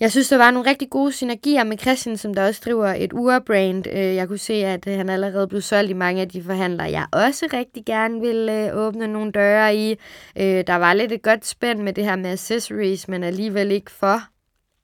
[0.00, 3.12] Jeg synes, der var nogle rigtig gode synergier med Christian, som der også driver et
[3.12, 3.86] urbrand.
[3.86, 6.90] Øh, Jeg kunne se, at øh, han allerede blev solgt i mange af de forhandlere,
[6.90, 9.90] jeg også rigtig gerne ville øh, åbne nogle døre i.
[10.36, 13.90] Øh, der var lidt et godt spænd med det her med accessories, men alligevel ikke
[13.90, 14.20] for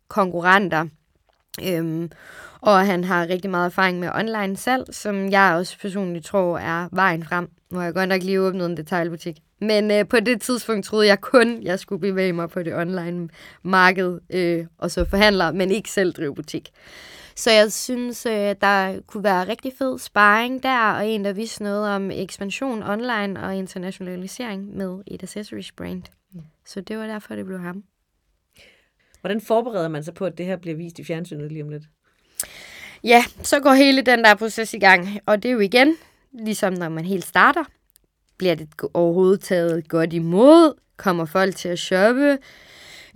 [0.09, 0.87] konkurrenter.
[1.65, 2.11] Øhm,
[2.61, 6.89] og han har rigtig meget erfaring med online salg, som jeg også personligt tror er
[6.93, 7.49] vejen frem.
[7.71, 9.37] Nu har jeg godt nok lige åbnet en detailbutik.
[9.61, 13.29] Men øh, på det tidspunkt troede jeg kun, jeg skulle bevæge mig på det online
[13.63, 16.71] marked, øh, og så forhandler, men ikke selv drive butik.
[17.37, 21.63] Så jeg synes, øh, der kunne være rigtig fed sparring der, og en, der vidste
[21.63, 26.03] noget om ekspansion online og internationalisering med et accessories brand.
[26.67, 27.85] Så det var derfor, det blev ham.
[29.21, 31.83] Hvordan forbereder man sig på, at det her bliver vist i fjernsynet lige om lidt?
[33.05, 35.97] Ja, så går hele den der proces i gang, og det er jo igen,
[36.33, 37.65] ligesom når man helt starter.
[38.39, 40.75] Bliver det overhovedet taget godt imod?
[40.97, 42.39] Kommer folk til at shoppe?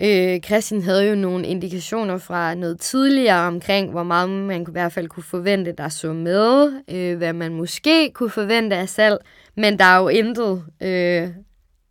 [0.03, 4.93] Øh, Christian havde jo nogle indikationer fra noget tidligere omkring, hvor meget man i hvert
[4.93, 6.73] fald kunne forvente, der så med.
[6.91, 9.19] Øh, hvad man måske kunne forvente af salg.
[9.57, 11.29] Men der er jo intet, øh,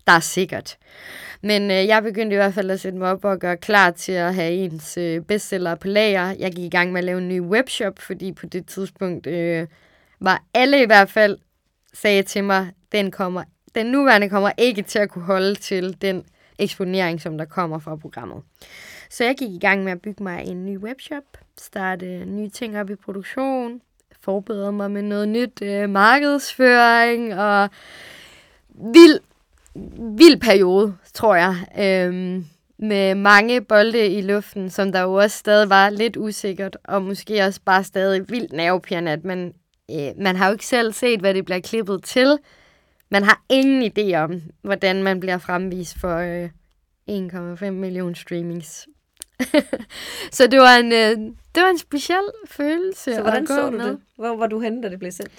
[0.07, 0.77] der er sikkert.
[1.41, 4.11] Men øh, jeg begyndte i hvert fald at sætte mig op og gøre klar til
[4.11, 6.35] at have ens øh, bestseller på lager.
[6.39, 9.67] Jeg gik i gang med at lave en ny webshop, fordi på det tidspunkt øh,
[10.19, 11.37] var alle i hvert fald
[11.93, 13.43] sagde til mig, den kommer,
[13.75, 16.23] den nuværende kommer ikke til at kunne holde til den
[16.59, 18.43] eksponering, som der kommer fra programmet.
[19.09, 21.23] Så jeg gik i gang med at bygge mig en ny webshop,
[21.57, 23.81] starte nye ting op i produktion,
[24.21, 27.69] forberede mig med noget nyt øh, markedsføring og
[28.69, 29.19] vild,
[30.17, 31.55] vild periode, tror jeg.
[31.79, 32.45] Øhm,
[32.77, 37.41] med mange bolde i luften, som der jo også stadig var lidt usikkert, og måske
[37.41, 39.53] også bare stadig vildt nervepirrende, at man,
[39.91, 42.37] øh, man har jo ikke selv set, hvad det bliver klippet til.
[43.09, 46.49] Man har ingen idé om, hvordan man bliver fremvist for øh,
[47.65, 48.87] 1,5 millioner streamings.
[50.37, 53.69] så det var en, øh, det var en speciel følelse Så hvordan at gå så
[53.69, 53.85] du med.
[53.85, 53.99] det?
[54.15, 55.31] Hvor var du henne, da det blev sendt?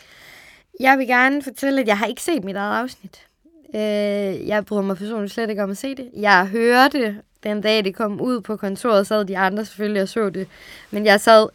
[0.80, 3.26] Jeg vil gerne fortælle, at jeg har ikke set mit eget afsnit.
[3.74, 6.10] Øh, jeg bryder mig personligt slet ikke om at se det.
[6.16, 10.30] Jeg hørte den dag, det kom ud på kontoret, sad de andre selvfølgelig og så
[10.30, 10.48] det.
[10.90, 11.48] Men jeg sad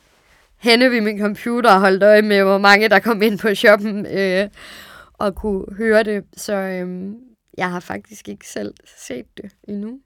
[0.58, 4.06] henne ved min computer og holdt øje med, hvor mange der kom ind på shoppen
[4.06, 4.50] øh,
[5.18, 6.24] og kunne høre det.
[6.38, 7.14] Så øh,
[7.58, 10.00] jeg har faktisk ikke selv set det endnu.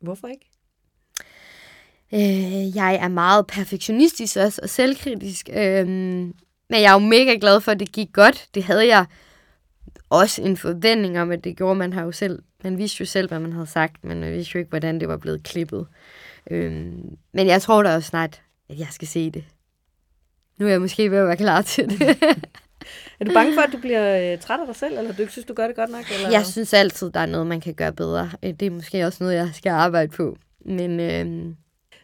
[0.00, 0.50] Hvorfor ikke?
[2.14, 5.48] Øh, jeg er meget perfektionistisk også, og selvkritisk.
[5.52, 5.86] Øh,
[6.70, 8.48] men jeg er jo mega glad for, at det gik godt.
[8.54, 9.06] Det havde jeg
[10.10, 11.74] også en forventning om, at det gjorde.
[11.74, 14.52] Man har jo selv, man vidste jo selv, hvad man havde sagt, men man vidste
[14.54, 15.86] jo ikke, hvordan det var blevet klippet.
[16.50, 16.72] Øh,
[17.32, 19.44] men jeg tror da også snart, at jeg skal se det.
[20.58, 22.16] Nu er jeg måske ved at være klar til det.
[23.20, 25.32] Er du bange for, at du bliver øh, træt af dig selv, eller du ikke
[25.32, 26.04] synes, du gør det godt nok?
[26.14, 26.30] Eller?
[26.30, 28.30] jeg synes altid, der er noget, man kan gøre bedre.
[28.42, 30.36] Øh, Det er måske også noget, jeg skal arbejde på.
[30.64, 31.54] Men øh,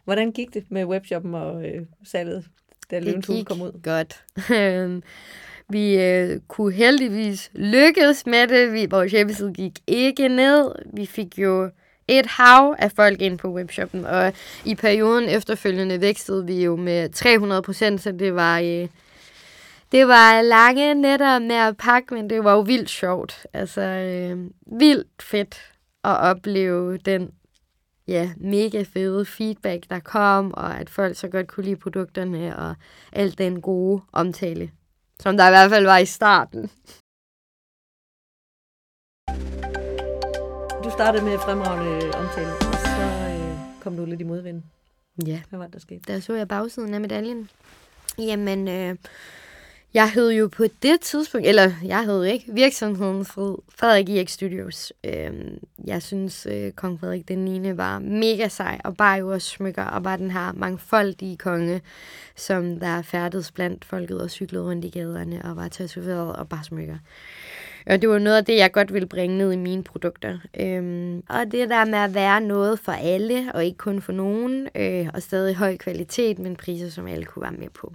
[0.05, 2.45] Hvordan gik det med webshoppen og øh, salget,
[2.91, 3.83] da Løvens Hule kom ud?
[3.83, 4.23] godt.
[4.61, 5.03] Øhm,
[5.69, 8.73] vi øh, kunne heldigvis lykkes med det.
[8.73, 10.73] Vi, vores hjemmeside gik ikke ned.
[10.95, 11.71] Vi fik jo
[12.09, 14.33] et hav af folk ind på webshoppen, og
[14.65, 18.89] i perioden efterfølgende vækstede vi jo med 300 procent, så det var, øh,
[19.93, 23.47] det var lange nætter med at pakke, men det var jo vildt sjovt.
[23.53, 25.73] Altså, øh, vildt fedt
[26.05, 27.31] at opleve den
[28.09, 32.75] ja, mega fede feedback, der kom, og at folk så godt kunne lide produkterne, og
[33.13, 34.71] alt den gode omtale,
[35.21, 36.71] som der i hvert fald var i starten.
[40.85, 44.63] Du startede med fremragende omtale, og så øh, kom du lidt i modvind.
[45.27, 45.43] Ja.
[45.49, 46.13] Hvad var det, der skete?
[46.13, 47.51] Der så jeg bagsiden af medaljen.
[48.19, 48.97] Jamen, øh,
[49.97, 54.93] jeg hed jo på det tidspunkt, eller jeg hed ikke, virksomheden Frederik IX Studios.
[55.05, 57.77] Øhm, jeg synes, øh, kong Frederik den 9.
[57.77, 61.81] var mega sej, og bare jo også smykker, og var den her mangfoldige konge,
[62.35, 66.65] som der færdedes blandt folket og cyklede rundt i gaderne, og var tatoveret og bare
[66.65, 66.97] smykker.
[67.87, 70.39] Og det var noget af det, jeg godt ville bringe ned i mine produkter.
[70.61, 74.69] Øhm, og det der med at være noget for alle, og ikke kun for nogen,
[74.75, 77.93] øh, og stadig høj kvalitet, men priser, som alle kunne være med på.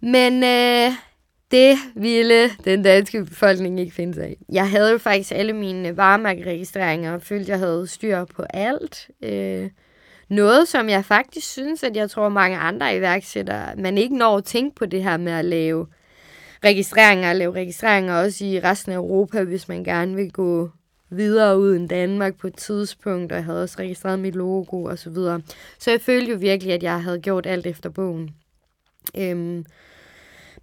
[0.00, 0.92] Men øh,
[1.50, 4.36] det ville den danske befolkning ikke finde sig af.
[4.52, 9.10] Jeg havde jo faktisk alle mine varemærkeregistreringer, og følte, jeg havde styr på alt.
[9.22, 9.70] Øh,
[10.28, 14.44] noget, som jeg faktisk synes, at jeg tror mange andre iværksættere, man ikke når at
[14.44, 15.86] tænke på det her med at lave
[16.64, 20.70] registreringer, lave registreringer også i resten af Europa, hvis man gerne vil gå
[21.10, 24.98] videre ud end Danmark på et tidspunkt, og jeg havde også registreret mit logo og
[24.98, 25.40] så videre.
[25.78, 28.30] Så jeg følte jo virkelig, at jeg havde gjort alt efter bogen.
[29.16, 29.64] Øhm,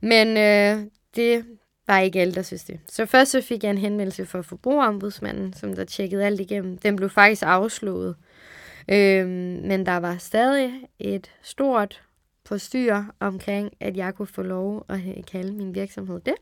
[0.01, 1.45] men øh, det
[1.87, 2.79] var ikke alle, der synes det.
[2.89, 6.77] Så først så fik jeg en henvendelse fra forbrugerombudsmanden, som der tjekkede alt igennem.
[6.77, 8.15] Den blev faktisk afslået.
[8.89, 9.27] Øh,
[9.67, 12.01] men der var stadig et stort
[12.45, 14.99] forstyr omkring, at jeg kunne få lov at
[15.31, 16.35] kalde min virksomhed det.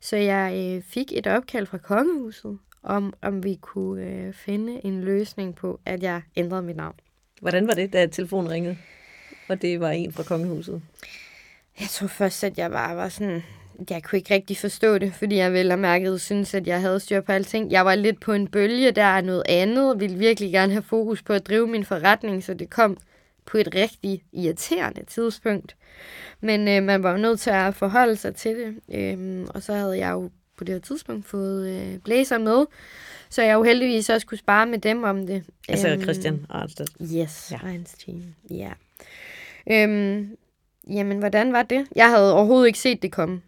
[0.00, 5.04] Så jeg øh, fik et opkald fra kongehuset om, om vi kunne øh, finde en
[5.04, 6.94] løsning på, at jeg ændrede mit navn.
[7.40, 8.76] Hvordan var det, da telefonen ringede?
[9.48, 10.82] Og det var en fra kongehuset.
[11.80, 13.42] Jeg tror først, at jeg bare var sådan...
[13.90, 17.00] Jeg kunne ikke rigtig forstå det, fordi jeg vel og mærket synes, at jeg havde
[17.00, 17.70] styr på alting.
[17.72, 21.22] Jeg var lidt på en bølge, der er noget andet, ville virkelig gerne have fokus
[21.22, 22.96] på at drive min forretning, så det kom
[23.46, 25.76] på et rigtig irriterende tidspunkt.
[26.40, 28.74] Men øh, man var jo nødt til at forholde sig til det.
[28.94, 32.64] Øhm, og så havde jeg jo på det her tidspunkt fået øh, blæser med,
[33.30, 35.44] så jeg jo heldigvis også kunne spare med dem om det.
[35.68, 36.90] Altså Øhm, Christian Arnstedt.
[37.14, 37.58] Yes, Ja.
[38.06, 38.22] team.
[38.50, 38.70] Ja.
[39.70, 40.36] Øhm,
[40.90, 41.86] jamen, hvordan var det?
[41.96, 43.42] Jeg havde overhovedet ikke set det komme.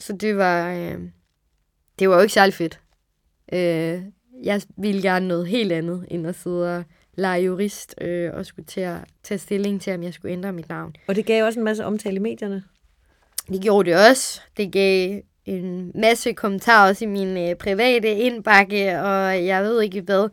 [0.00, 0.98] Så det var, øh,
[1.98, 2.80] det var jo ikke særlig fedt.
[3.52, 4.02] Øh,
[4.42, 6.84] jeg ville gerne noget helt andet, end at sidde og
[7.16, 10.68] lege jurist øh, og skulle til at tage stilling til, om jeg skulle ændre mit
[10.68, 10.94] navn.
[11.06, 12.62] Og det gav også en masse omtale i medierne.
[13.48, 14.40] Det gjorde det også.
[14.56, 20.00] Det gav en masse kommentarer også i min øh, private indbakke, og jeg ved ikke
[20.00, 20.28] hvad.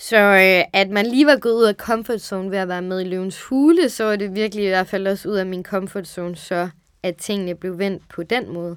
[0.00, 3.00] Så øh, at man lige var gået ud af comfort zone ved at være med
[3.00, 6.06] i løvens hule, så var det virkelig i hvert fald også ud af min comfort
[6.06, 6.68] zone, så
[7.02, 8.76] at tingene blev vendt på den måde.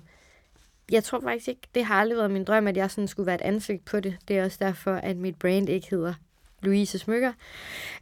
[0.91, 3.35] Jeg tror faktisk ikke, det har aldrig været min drøm, at jeg sådan skulle være
[3.35, 4.15] et ansigt på det.
[4.27, 6.13] Det er også derfor, at mit brand ikke hedder
[6.61, 7.31] Louise Smykker.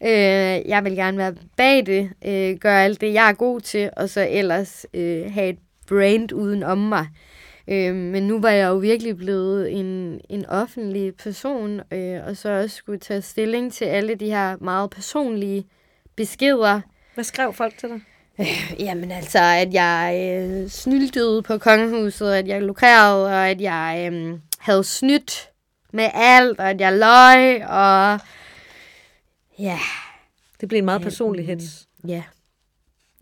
[0.03, 0.09] Øh,
[0.69, 4.09] jeg vil gerne være bag det, øh, gøre alt det, jeg er god til, og
[4.09, 7.07] så ellers øh, have et brand uden om mig.
[7.11, 7.30] Øh,
[7.67, 12.75] men nu var jeg jo virkelig blevet en, en offentlig person, øh, og så også
[12.75, 15.65] skulle tage stilling til alle de her meget personlige
[16.15, 16.81] beskeder.
[17.13, 18.01] Hvad skrev folk til dig?
[18.39, 24.09] Øh, jamen altså, at jeg øh, snyltede på kongehuset, at jeg lukrerede, og at jeg
[24.13, 25.49] øh, havde snydt
[25.93, 28.19] med alt, og at jeg løg, og
[29.59, 29.79] ja.
[30.61, 31.87] Det blev en meget personlig hits.
[32.07, 32.23] Ja.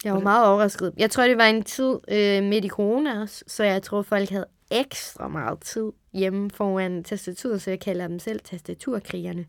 [0.03, 0.93] Jeg var meget overrasket.
[0.97, 4.29] Jeg tror, det var en tid øh, midt i corona også, så jeg tror, folk
[4.29, 9.45] havde ekstra meget tid hjemme foran tastaturet, så jeg kalder dem selv tastaturkrigerne.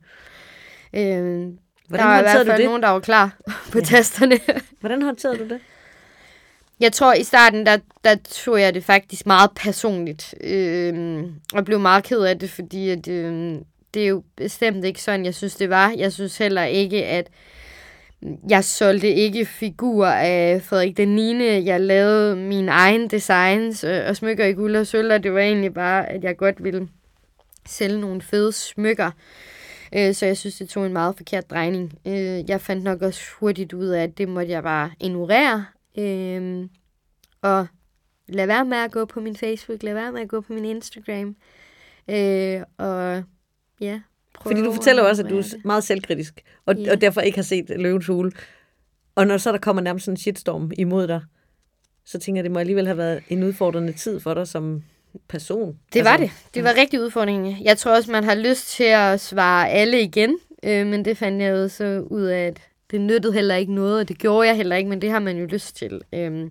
[0.92, 1.48] Øh,
[1.88, 3.36] Hvordan der var i hvert fald nogen, der var klar
[3.72, 3.84] på ja.
[3.84, 4.38] tasterne.
[4.80, 5.60] Hvordan håndterede du det?
[6.80, 10.34] Jeg tror, i starten, der, der tog jeg det faktisk meget personligt.
[10.40, 13.54] Øh, og blev meget ked af det, fordi at, øh,
[13.94, 15.94] det er jo bestemt ikke sådan, jeg synes, det var.
[15.96, 17.28] Jeg synes heller ikke, at
[18.48, 21.64] jeg solgte ikke figurer af Frederik den 9.
[21.64, 25.40] Jeg lavede min egen designs øh, og smykker i guld og sølv, og det var
[25.40, 26.88] egentlig bare, at jeg godt ville
[27.66, 29.10] sælge nogle fede smykker.
[29.94, 31.98] Øh, så jeg synes, det tog en meget forkert drejning.
[32.06, 35.66] Øh, jeg fandt nok også hurtigt ud af, at det måtte jeg bare ignorere.
[35.98, 36.68] Øh,
[37.42, 37.66] og
[38.28, 40.64] lad være med at gå på min Facebook, lad være med at gå på min
[40.64, 41.36] Instagram.
[42.08, 43.22] Øh, og
[43.80, 44.00] ja,
[44.42, 46.92] fordi du fortæller også, at du er meget selvkritisk, og, ja.
[46.92, 48.32] og derfor ikke har set Løvens Hule.
[49.14, 51.20] Og når så der kommer nærmest sådan en shitstorm imod dig,
[52.04, 54.82] så tænker jeg, det må alligevel have været en udfordrende tid for dig som
[55.28, 55.78] person.
[55.92, 56.54] Det var altså, det.
[56.54, 57.56] Det var rigtig udfordrende.
[57.60, 61.42] Jeg tror også, man har lyst til at svare alle igen, øh, men det fandt
[61.42, 64.56] jeg jo så ud af, at det nyttede heller ikke noget, og det gjorde jeg
[64.56, 66.00] heller ikke, men det har man jo lyst til.
[66.12, 66.50] Øh,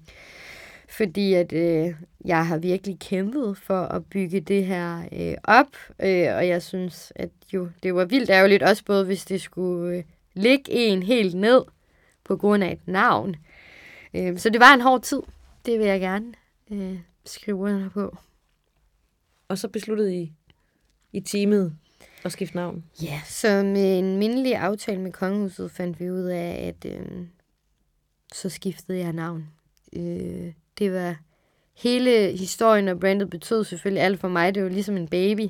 [0.89, 1.93] fordi at øh,
[2.25, 7.13] jeg har virkelig kæmpet for at bygge det her øh, op, øh, og jeg synes,
[7.15, 11.35] at jo, det var vildt ærgerligt, også både hvis det skulle øh, ligge en helt
[11.35, 11.63] ned
[12.23, 13.35] på grund af et navn.
[14.13, 15.21] Øh, så det var en hård tid,
[15.65, 16.33] det vil jeg gerne
[16.71, 18.17] øh, skrive under på.
[19.47, 20.33] Og så besluttede I
[21.13, 21.75] i teamet
[22.23, 22.83] at skifte navn?
[23.03, 27.05] Ja, så med en mindelig aftale med kongehuset fandt vi ud af, at øh,
[28.33, 29.47] så skiftede jeg navn.
[29.93, 31.15] Øh, det var
[31.77, 34.55] hele historien og brandet betød selvfølgelig alt for mig.
[34.55, 35.47] Det var ligesom en baby.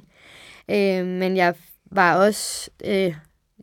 [0.70, 1.56] Øh, men jeg
[1.92, 2.70] var også...
[2.86, 3.16] Øh,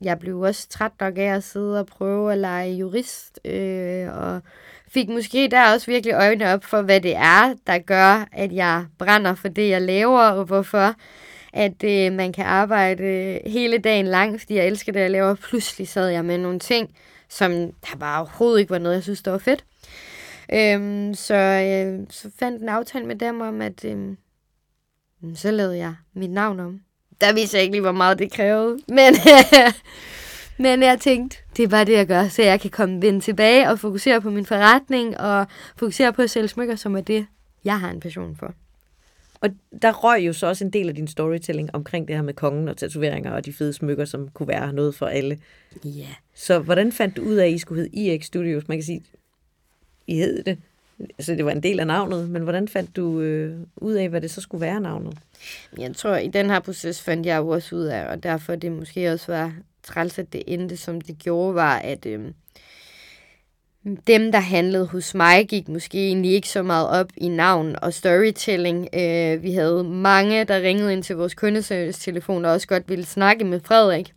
[0.02, 4.40] jeg blev også træt nok af at sidde og prøve at lege jurist, øh, og
[4.88, 8.85] fik måske der også virkelig øjnene op for, hvad det er, der gør, at jeg
[8.98, 10.94] brænder for det, jeg laver, og hvorfor
[11.52, 15.35] at øh, man kan arbejde hele dagen lang, fordi jeg elsker det, jeg laver.
[15.35, 16.90] Pludselig sad jeg med nogle ting,
[17.29, 19.64] som der bare overhovedet ikke var noget, jeg synes, der var fedt.
[20.53, 24.17] Øhm, så, øh, så fandt en aftale med dem om, at øh,
[25.35, 26.81] så lavede jeg mit navn om.
[27.21, 28.79] Der vidste jeg ikke lige, hvor meget det krævede.
[28.89, 29.15] Men,
[30.69, 33.71] men jeg tænkte, det er bare det, jeg gør, så jeg kan komme vende tilbage
[33.71, 37.27] og fokusere på min forretning og fokusere på at sælge smykker, som er det,
[37.65, 38.55] jeg har en passion for.
[39.41, 39.51] Og
[39.83, 42.69] der røg jo så også en del af din storytelling omkring det her med kongen
[42.69, 45.39] og tatoveringer og de fede smykker, som kunne være noget for alle.
[45.85, 45.89] Ja.
[45.89, 46.15] Yeah.
[46.35, 48.69] Så hvordan fandt du ud af, at I skulle hedde EX Studios?
[48.69, 49.03] Man kan sige,
[50.07, 50.59] i hed det.
[51.21, 54.21] Så det var en del af navnet, men hvordan fandt du øh, ud af, hvad
[54.21, 55.19] det så skulle være navnet?
[55.79, 58.73] Jeg tror, i den her proces fandt jeg jo også ud af, og derfor det
[58.73, 62.21] måske også var træls, at det endte, som det gjorde, var, at øh,
[64.07, 67.95] dem, der handlede hos mig, gik måske egentlig ikke så meget op i navn og
[67.95, 68.88] storytelling.
[68.95, 73.45] Øh, vi havde mange, der ringede ind til vores kundeservice-telefon og også godt ville snakke
[73.45, 74.12] med Frederik.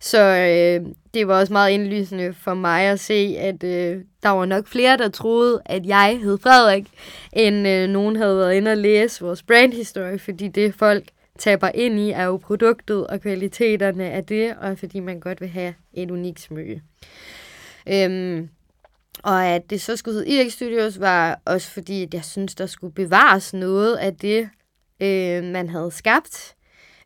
[0.00, 4.44] Så øh, det var også meget indlysende for mig at se, at øh, der var
[4.44, 6.86] nok flere, der troede, at jeg hed Frederik,
[7.32, 11.04] end øh, nogen havde været inde og læse vores brandhistorie, fordi det folk
[11.38, 15.48] taber ind i er jo produktet og kvaliteterne af det, og fordi man godt vil
[15.48, 16.82] have et unikt smykke.
[17.88, 18.48] Øhm,
[19.22, 22.66] og at det så skulle hedde IX Studios, var også fordi, at jeg synes, der
[22.66, 24.48] skulle bevares noget af det,
[25.00, 26.54] øh, man havde skabt.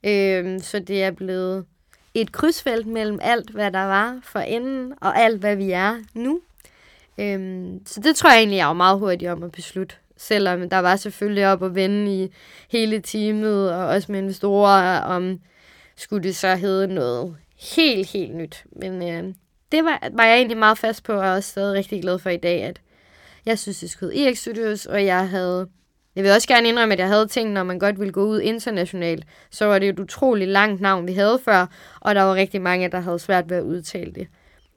[0.05, 1.65] Øh, så det er blevet
[2.15, 6.41] et krydsfelt mellem alt, hvad der var for enden, og alt, hvad vi er nu.
[7.19, 9.95] Øhm, så det tror jeg egentlig, jeg var meget hurtig om at beslutte.
[10.17, 12.33] Selvom der var selvfølgelig op at vende i
[12.71, 15.41] hele teamet, og også med investorer, om
[15.97, 17.37] skulle det så hedde noget
[17.77, 18.65] helt, helt nyt.
[18.73, 19.35] Men øh,
[19.73, 22.37] det var, var jeg egentlig meget fast på, og også stadig rigtig glad for i
[22.37, 22.81] dag, at
[23.47, 25.69] jeg synes, det skulle EX Studios, og jeg havde...
[26.17, 28.41] Jeg vil også gerne indrømme, at jeg havde tænkt, når man godt ville gå ud
[28.41, 31.67] internationalt, så var det et utroligt langt navn, vi havde før,
[32.01, 34.27] og der var rigtig mange, der havde svært ved at udtale det.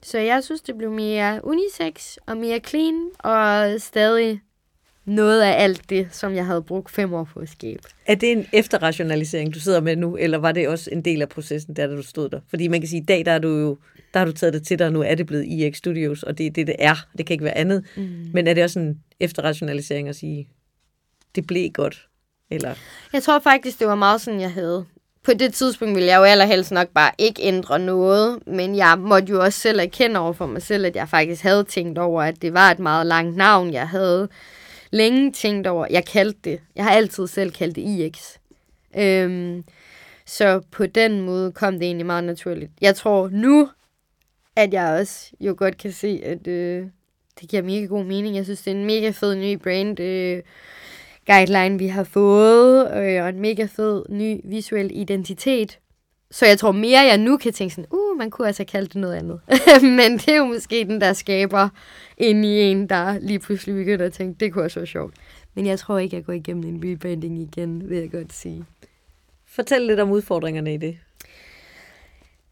[0.04, 4.42] Så jeg synes, det blev mere unisex og mere clean, og stadig
[5.06, 7.82] noget af alt det, som jeg havde brugt fem år på at skabe.
[8.06, 11.30] Er det en efterrationalisering, du sidder med nu, eller var det også en del af
[11.30, 12.40] processen, der da du stod der?
[12.50, 13.78] Fordi man kan sige, at i dag der er du jo
[14.16, 16.38] der har du taget det til dig, og nu er det blevet EX Studios, og
[16.38, 16.96] det er det, det er.
[17.18, 17.84] Det kan ikke være andet.
[17.98, 18.04] Mm.
[18.34, 20.48] Men er det også en efterrationalisering at sige,
[21.36, 22.08] det blev godt?
[22.52, 22.76] Eller?
[23.14, 24.86] Jeg tror faktisk, det var meget sådan, jeg havde.
[25.24, 29.32] På det tidspunkt ville jeg jo allerhelst nok bare ikke ændre noget, men jeg måtte
[29.32, 32.42] jo også selv erkende over for mig selv, at jeg faktisk havde tænkt over, at
[32.42, 34.30] det var et meget langt navn, jeg havde
[34.92, 35.88] længe tænkt over.
[35.90, 36.60] Jeg kaldte det.
[36.76, 38.38] Jeg har altid selv kaldt det IX.
[38.98, 39.64] Øhm,
[40.26, 42.72] så på den måde kom det egentlig meget naturligt.
[42.82, 43.70] Jeg tror nu,
[44.56, 46.86] at jeg også jo godt kan se, at øh,
[47.40, 48.36] det giver mega god mening.
[48.36, 50.44] Jeg synes, det er en mega fed ny brand øh,
[51.28, 55.80] guideline, vi har fået, øh, og en mega fed ny visuel identitet.
[56.32, 58.96] Så jeg tror mere, jeg nu kan tænke sådan, uh, man kunne altså kalde det
[58.96, 59.40] noget andet.
[60.00, 61.70] Men det er jo måske den, der skaber
[62.18, 65.14] ind i en, der lige pludselig begynder at tænke, det kunne også være sjovt.
[65.54, 68.66] Men jeg tror ikke, jeg går igennem en rebranding igen, vil jeg godt sige.
[69.48, 70.98] Fortæl lidt om udfordringerne i det.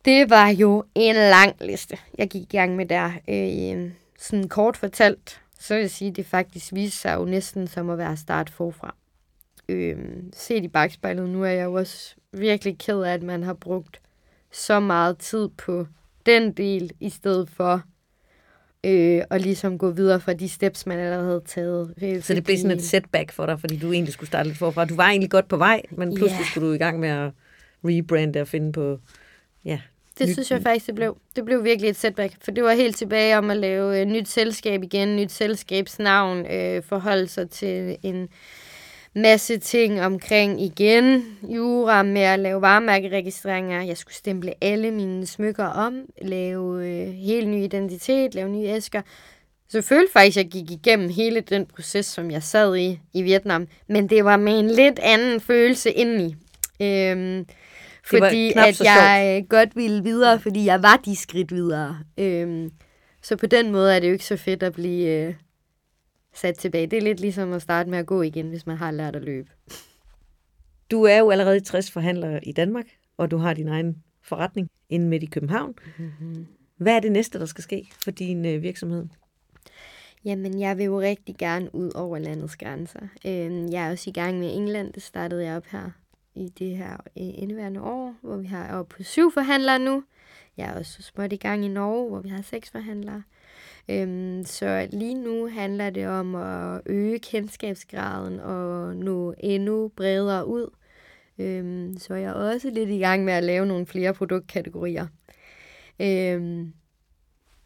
[0.06, 3.12] Det var jo en lang liste, jeg gik i gang med der.
[3.30, 7.68] Øh, sådan kort fortalt, så vil jeg sige, at det faktisk viste sig jo næsten
[7.68, 8.96] som at være start forfra.
[9.70, 9.98] Øh,
[10.34, 14.02] set i bagspejlet, nu er jeg jo også virkelig ked af, at man har brugt
[14.52, 15.88] så meget tid på
[16.26, 17.82] den del, i stedet for
[18.84, 21.94] øh, og ligesom gå videre fra de steps, man allerede havde taget.
[21.94, 22.22] Fordi...
[22.22, 24.86] Så det blev sådan et setback for dig, fordi du egentlig skulle starte lidt forfra.
[24.86, 26.50] Du var egentlig godt på vej, men pludselig yeah.
[26.50, 27.32] skulle du i gang med at
[27.84, 29.00] rebrande og finde på...
[29.66, 29.80] Ja,
[30.20, 30.34] det nyt...
[30.34, 31.18] synes jeg faktisk, det blev.
[31.36, 34.28] Det blev virkelig et setback, for det var helt tilbage om at lave et nyt
[34.28, 38.30] selskab igen, nyt selskabsnavn, øh, forholde sig til en
[39.16, 43.82] masse ting omkring igen, jura med at lave varemærkeregistreringer.
[43.82, 49.02] Jeg skulle stemple alle mine smykker om, lave øh, helt ny identitet, lave nye æsker.
[49.70, 53.00] Så jeg følte faktisk, at jeg gik igennem hele den proces, som jeg sad i
[53.14, 53.68] i Vietnam.
[53.88, 56.36] Men det var med en lidt anden følelse indeni.
[56.82, 57.46] Øhm,
[58.06, 59.50] fordi at jeg sjovt.
[59.50, 62.00] godt ville videre, fordi jeg var de skridt videre.
[62.18, 62.72] Øhm,
[63.22, 65.34] så på den måde er det jo ikke så fedt at blive øh,
[66.34, 66.88] sat tilbage.
[66.88, 69.24] Det er lidt ligesom at starte med at gå igen, hvis man har lært at
[69.24, 69.50] løbe.
[70.92, 72.86] Du er jo allerede 60 forhandlere i Danmark,
[73.18, 75.74] og du har din egen forretning inde midt i København.
[75.98, 76.48] Mm-hmm.
[76.78, 79.06] Hvad er det næste, der skal ske for din øh, virksomhed?
[80.26, 83.00] Jamen, jeg vil jo rigtig gerne ud over landets grænser.
[83.26, 84.94] Øh, jeg er også i gang med England.
[84.94, 85.90] Det startede jeg op her
[86.36, 90.04] i det her i indeværende år, hvor vi har op på syv forhandlere nu.
[90.58, 93.24] Jeg er også småt i gang i Norge, hvor vi har seks forhandlere.
[93.90, 100.70] Øhm, så lige nu handler det om at øge kendskabsgraden og nå endnu bredere ud.
[101.40, 105.08] Øhm, så jeg er også lidt i gang med at lave nogle flere produktkategorier.
[106.00, 106.74] Øhm,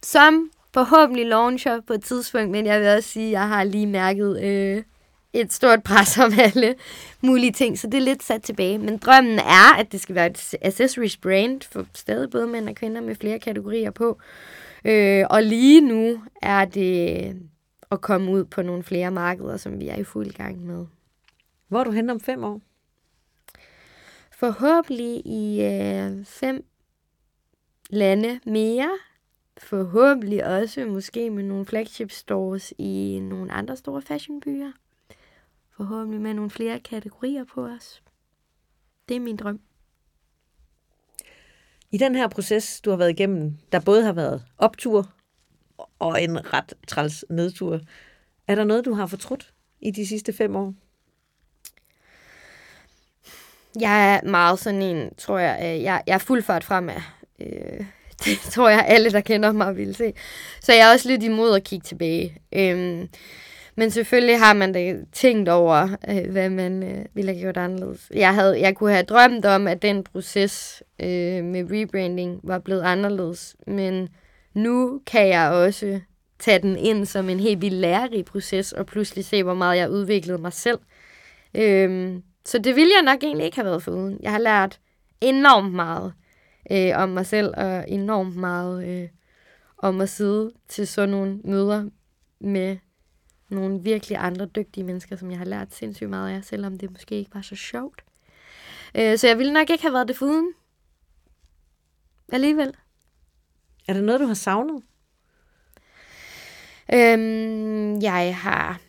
[0.04, 3.88] som forhåbentlig launcher på et tidspunkt, men jeg vil også sige, at jeg har lige
[3.88, 4.84] mærket øh,
[5.42, 6.76] et stort pres om alle
[7.22, 8.78] mulige ting, så det er lidt sat tilbage.
[8.78, 12.76] Men drømmen er, at det skal være et accessories brand for stadig både mænd og
[12.76, 14.20] kvinder med flere kategorier på.
[14.86, 17.36] Øh, og lige nu er det
[17.92, 20.86] at komme ud på nogle flere markeder, som vi er i fuld gang med.
[21.68, 22.62] Hvor er du hen om fem år?
[24.32, 26.66] Forhåbentlig i øh, fem
[27.90, 28.90] lande mere.
[29.58, 34.72] Forhåbentlig også måske med nogle flagship stores i nogle andre store fashionbyer.
[35.78, 38.04] Forhåbentlig med nogle flere kategorier på os.
[39.10, 39.60] Det er min drøm.
[41.92, 45.10] I den her proces, du har været igennem, der både har været optur
[46.00, 47.80] og en ret træls nedtur,
[48.48, 50.74] er der noget, du har fortrudt i de sidste fem år?
[53.80, 57.02] Jeg er meget sådan en, tror jeg, jeg, jeg er fuld fart fremad.
[57.40, 57.86] Øh,
[58.26, 60.14] det tror jeg, alle, der kender mig, vil se.
[60.62, 62.42] Så jeg er også lidt imod at kigge tilbage.
[62.52, 63.08] Øh,
[63.80, 68.12] men selvfølgelig har man da tænkt over, øh, hvad man øh, ville have gjort anderledes.
[68.14, 72.82] Jeg, havde, jeg kunne have drømt om, at den proces øh, med rebranding var blevet
[72.82, 73.56] anderledes.
[73.68, 74.10] Men
[74.54, 76.00] nu kan jeg også
[76.40, 79.90] tage den ind som en helt vildt lærerig proces, og pludselig se, hvor meget jeg
[79.90, 80.80] udviklede mig selv.
[81.54, 82.16] Øh,
[82.46, 84.20] så det ville jeg nok egentlig ikke have været foruden.
[84.24, 84.80] Jeg har lært
[85.22, 86.14] enormt meget
[86.72, 89.08] øh, om mig selv, og enormt meget øh,
[89.78, 91.90] om at sidde til sådan nogle møder
[92.40, 92.78] med
[93.50, 97.16] nogle virkelig andre dygtige mennesker, som jeg har lært sindssygt meget af, selvom det måske
[97.16, 98.04] ikke var så sjovt.
[98.96, 100.54] Øh, så jeg ville nok ikke have været det foruden.
[102.32, 102.74] Alligevel.
[103.88, 104.84] Er der noget, du har savnet?
[106.94, 108.80] Øhm, jeg har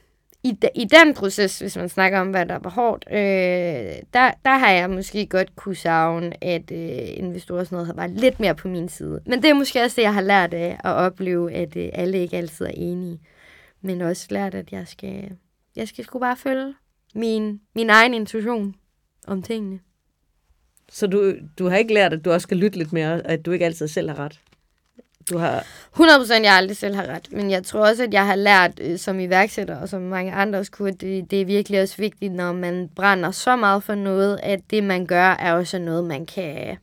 [0.42, 3.16] i, de, i den proces, hvis man snakker om, hvad der var hårdt, øh,
[4.14, 8.40] der, der har jeg måske godt kunne savne, at øh, investorer sådan noget var lidt
[8.40, 9.20] mere på min side.
[9.26, 12.18] Men det er måske også det, jeg har lært af at opleve, at øh, alle
[12.18, 13.20] ikke altid er enige
[13.81, 15.37] men også lært, at jeg skal,
[15.76, 16.74] jeg skal sgu bare følge
[17.14, 18.74] min, min egen intuition
[19.26, 19.81] om tingene.
[20.89, 23.51] Så du, du har ikke lært, at du også skal lytte lidt mere, at du
[23.51, 24.41] ikke altid selv har ret?
[25.31, 25.66] du har...
[25.93, 27.33] 100 procent, jeg aldrig selv har ret.
[27.33, 30.59] Men jeg tror også, at jeg har lært øh, som iværksætter, og som mange andre
[30.59, 33.95] også kunne, at det, det er virkelig også vigtigt, når man brænder så meget for
[33.95, 36.76] noget, at det, man gør, er også noget, man kan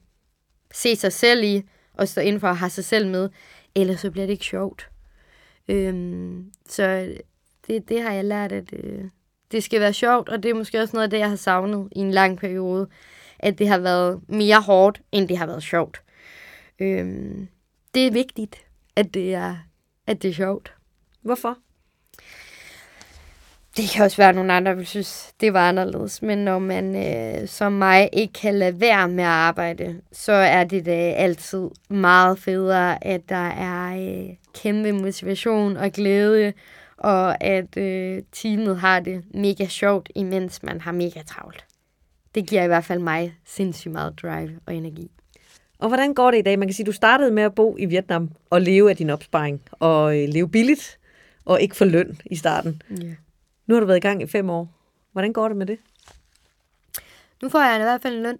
[0.74, 1.62] se sig selv i,
[1.94, 3.30] og stå inden for at have sig selv med.
[3.76, 4.90] Ellers så bliver det ikke sjovt.
[5.68, 7.16] Øhm, så
[7.68, 9.06] det, det har jeg lært, at øh,
[9.52, 11.90] det skal være sjovt, og det er måske også noget af det, jeg har savnet
[11.92, 12.88] i en lang periode.
[13.40, 16.02] At det har været mere hårdt, end det har været sjovt.
[16.80, 17.48] Øhm,
[17.94, 19.56] det er vigtigt, at det er,
[20.08, 20.76] at det er sjovt.
[21.22, 21.58] Hvorfor?
[23.78, 26.22] Det kan også være, at nogle andre vil synes, det var anderledes.
[26.22, 30.64] Men når man øh, som mig ikke kan lade være med at arbejde, så er
[30.64, 36.54] det da altid meget federe, at der er øh, kæmpe motivation og glæde,
[36.98, 41.66] og at øh, teamet har det mega sjovt, imens man har mega travlt.
[42.36, 45.12] Det giver i hvert fald mig sindssygt meget drive og energi.
[45.80, 46.60] Og hvordan går det i dag?
[46.60, 49.10] Man kan sige, at du startede med at bo i Vietnam og leve af din
[49.10, 51.00] opsparing, og øh, leve billigt,
[51.46, 52.82] og ikke få løn i starten.
[52.92, 53.14] Yeah.
[53.68, 54.70] Nu har du været i gang i fem år.
[55.12, 55.78] Hvordan går det med det?
[57.42, 58.38] Nu får jeg i hvert fald en løn.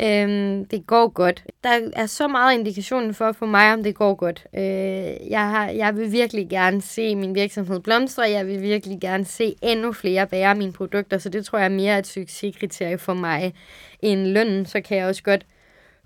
[0.06, 1.44] øhm, det går godt.
[1.64, 4.46] Der er så meget indikation for for mig, om det går godt.
[4.54, 8.22] Øh, jeg, har, jeg vil virkelig gerne se min virksomhed blomstre.
[8.22, 11.68] Jeg vil virkelig gerne se endnu flere bære mine produkter, så det tror jeg er
[11.68, 13.54] mere et succeskriterie for mig
[14.00, 14.66] end lønnen.
[14.66, 15.46] Så kan jeg også godt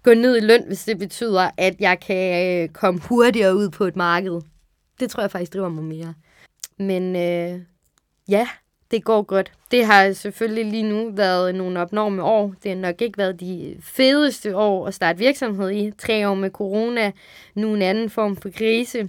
[0.03, 3.85] gå ned i løn, hvis det betyder, at jeg kan øh, komme hurtigere ud på
[3.85, 4.41] et marked.
[5.01, 6.15] Det tror jeg faktisk driver mig mere.
[6.79, 7.61] Men øh,
[8.29, 8.49] ja,
[8.91, 9.53] det går godt.
[9.71, 12.55] Det har selvfølgelig lige nu været nogle opnorme år.
[12.63, 15.91] Det har nok ikke været de fedeste år at starte virksomhed i.
[15.99, 17.13] Tre år med corona,
[17.55, 19.09] nu en anden form for krise.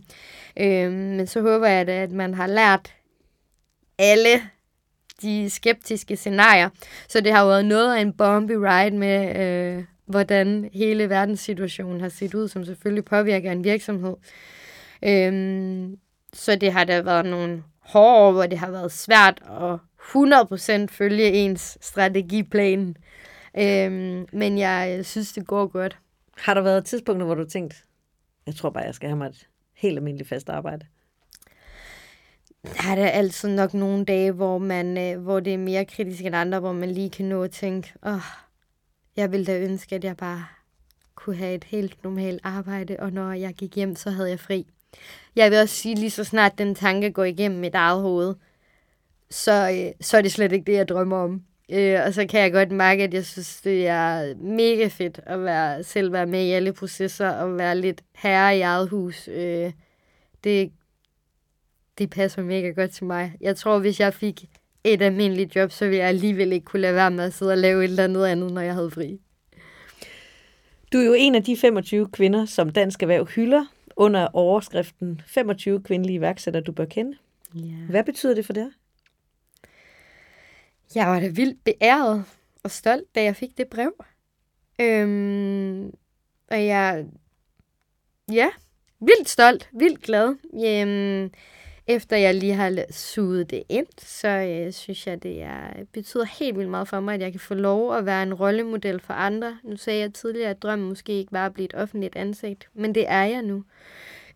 [0.60, 2.94] Øh, men så håber jeg at man har lært
[4.00, 4.42] alle
[5.22, 6.70] de skeptiske scenarier.
[7.08, 12.10] Så det har været noget af en bumpy ride med, øh, hvordan hele verdenssituationen har
[12.10, 14.16] set ud, som selvfølgelig påvirker en virksomhed.
[15.04, 15.90] Øh,
[16.34, 20.88] så det har da været nogle hårde år, hvor det har været svært at 100%
[20.90, 22.98] følge ens strategiplan.
[23.58, 25.98] Øhm, men jeg synes, det går godt.
[26.38, 27.84] Har der været tidspunkter, hvor du har tænkt,
[28.46, 30.86] jeg tror bare, jeg skal have mig et helt almindeligt fast arbejde?
[32.64, 36.22] Der er der altid nok nogle dage, hvor, man, øh, hvor det er mere kritisk
[36.26, 38.22] end andre, hvor man lige kan nå at tænke, åh, oh,
[39.16, 40.46] jeg ville da ønske, at jeg bare
[41.16, 44.68] kunne have et helt normalt arbejde, og når jeg gik hjem, så havde jeg fri.
[45.36, 48.36] Jeg vil også sige, lige så snart den tanke går igennem mit eget hoved,
[49.30, 51.42] så, øh, så er det slet ikke det, jeg drømmer om.
[51.72, 55.44] Øh, og så kan jeg godt mærke, at jeg synes, det er mega fedt at
[55.44, 59.28] være, selv være med i alle processer og være lidt herre i eget hus.
[59.28, 59.72] Øh,
[60.44, 60.72] det,
[61.98, 63.34] det passer mega godt til mig.
[63.42, 64.46] Jeg tror, hvis jeg fik
[64.84, 67.58] et almindeligt job, så ville jeg alligevel ikke kunne lade være med at sidde og
[67.58, 69.20] lave et eller andet andet, når jeg havde fri.
[70.94, 73.66] Du er jo en af de 25 kvinder, som Dansk Erhverv hylder
[73.98, 77.18] under overskriften 25 kvindelige iværksættere, du bør kende.
[77.56, 77.86] Ja.
[77.90, 78.68] Hvad betyder det for dig?
[80.96, 82.26] Jeg var da vildt beæret
[82.64, 83.94] og stolt, da jeg fik det brev.
[84.82, 85.86] Øhm,
[86.52, 87.06] og jeg,
[88.32, 88.50] ja,
[89.00, 90.36] vildt stolt, vildt glad.
[90.54, 91.32] Øhm,
[91.88, 95.60] efter jeg lige har suget det ind, så øh, synes jeg, det er,
[95.94, 99.00] betyder helt vildt meget for mig, at jeg kan få lov at være en rollemodel
[99.00, 99.58] for andre.
[99.64, 102.96] Nu sagde jeg tidligere, at drømmen måske ikke var at blive et offentligt ansigt, men
[102.96, 103.64] det er jeg nu.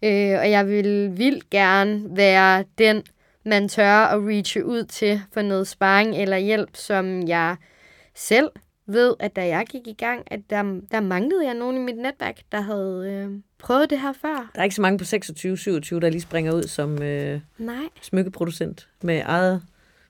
[0.04, 3.04] Øh, og jeg vil vildt gerne være den,
[3.46, 7.56] man tør at reache ud til for noget sparring eller hjælp, som jeg
[8.16, 8.50] selv
[8.94, 11.98] ved, at da jeg gik i gang, at der, der manglede jeg nogen i mit
[11.98, 14.52] netværk, der havde øh, prøvet det her før.
[14.56, 17.76] Der er ikke så mange på 26-27, der lige springer ud som øh, Nej.
[18.02, 19.62] smykkeproducent med eget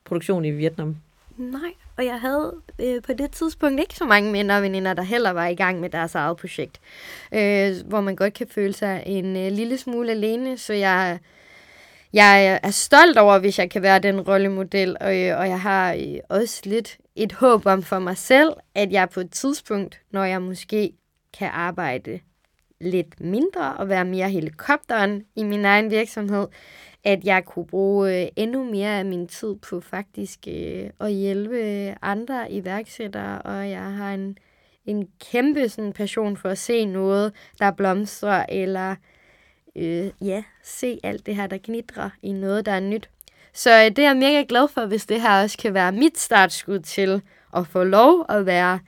[0.06, 0.98] produktion i Vietnam.
[1.38, 5.04] Nej, og jeg havde øh, på det tidspunkt ikke så mange mænd og veninder, der
[5.04, 6.80] heller var i gang med deres eget projekt.
[7.34, 11.20] Øh, hvor man godt kan føle sig en øh, lille smule alene, så jeg
[12.14, 16.18] jeg er stolt over, hvis jeg kan være den rollemodel, og, og jeg har øh,
[16.30, 20.41] også lidt et håb om for mig selv, at jeg på et tidspunkt, når jeg
[20.41, 20.93] måske
[21.34, 22.20] kan arbejde
[22.82, 26.47] lidt mindre og være mere helikopteren i min egen virksomhed,
[27.03, 31.95] at jeg kunne bruge øh, endnu mere af min tid på faktisk øh, at hjælpe
[32.01, 34.38] andre iværksættere, og jeg har en,
[34.86, 38.95] en kæmpe sådan, passion for at se noget, der blomstrer, eller
[39.76, 43.09] øh, ja, se alt det her, der knitrer i noget, der er nyt.
[43.54, 46.20] Så øh, det er jeg mega glad for, hvis det her også kan være mit
[46.20, 47.22] startskud til
[47.56, 48.80] at få lov at være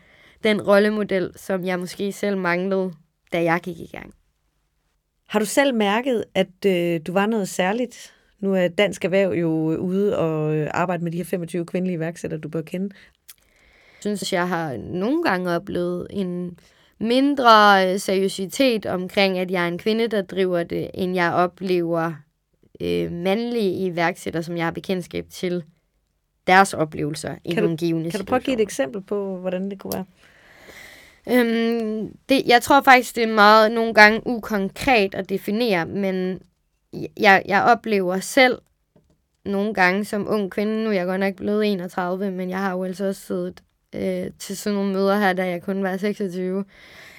[0.43, 2.93] den rollemodel, som jeg måske selv manglede,
[3.33, 4.13] da jeg gik i gang.
[5.27, 8.13] Har du selv mærket, at øh, du var noget særligt?
[8.39, 12.39] Nu er Dansk Erhverv jo ude og øh, arbejde med de her 25 kvindelige iværksættere,
[12.39, 12.89] du bør kende.
[14.05, 16.57] Jeg synes, jeg har nogle gange oplevet en
[16.99, 22.13] mindre øh, seriøsitet omkring, at jeg er en kvinde, der driver det, end jeg oplever
[22.81, 25.63] øh, mandlige iværksættere, som jeg har bekendtskab til,
[26.47, 29.69] deres oplevelser i Kan nogle givende Kan du prøve at give et eksempel på, hvordan
[29.69, 30.05] det kunne være?
[31.29, 36.41] Øhm, det, jeg tror faktisk, det er meget nogle gange ukonkret at definere, men
[37.19, 38.59] jeg, jeg oplever selv
[39.45, 42.71] nogle gange som ung kvinde, nu er jeg godt nok blevet 31, men jeg har
[42.71, 43.63] jo altså også siddet
[43.95, 46.65] øh, til sådan nogle møder her, da jeg kun var 26,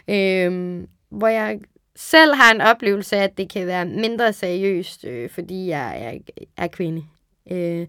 [0.08, 1.60] øh, hvor jeg
[1.96, 6.18] selv har en oplevelse af, at det kan være mindre seriøst, øh, fordi jeg er,
[6.56, 7.04] er kvinde.
[7.50, 7.86] Øh,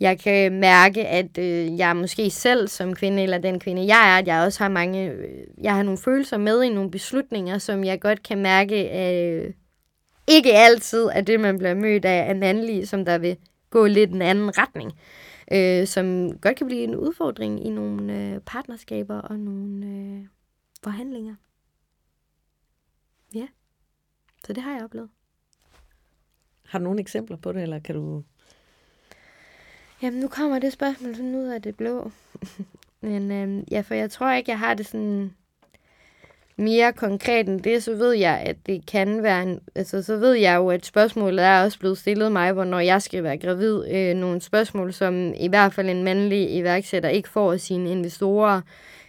[0.00, 4.18] jeg kan mærke, at øh, jeg måske selv som kvinde, eller den kvinde, jeg er,
[4.18, 7.84] at jeg også har mange, øh, jeg har nogle følelser med i nogle beslutninger, som
[7.84, 9.52] jeg godt kan mærke, øh,
[10.26, 13.36] ikke altid er det, man bliver mødt af, af mandlige, som der vil
[13.70, 14.92] gå lidt en anden retning.
[15.52, 20.26] Øh, som godt kan blive en udfordring i nogle øh, partnerskaber og nogle øh,
[20.84, 21.34] forhandlinger.
[23.34, 23.46] Ja,
[24.46, 25.08] så det har jeg oplevet.
[26.66, 28.22] Har du nogle eksempler på det, eller kan du...
[30.02, 32.10] Jamen, nu kommer det spørgsmål sådan ud af det blå.
[33.00, 35.34] Men øhm, ja, for jeg tror ikke, jeg har det sådan
[36.56, 40.32] mere konkret end det, så ved jeg, at det kan være en, altså så ved
[40.32, 43.84] jeg jo, at spørgsmålet er også blevet stillet mig, hvornår jeg skal være gravid.
[43.90, 48.60] Øh, nogle spørgsmål, som i hvert fald en mandlig iværksætter ikke får af sine investorer,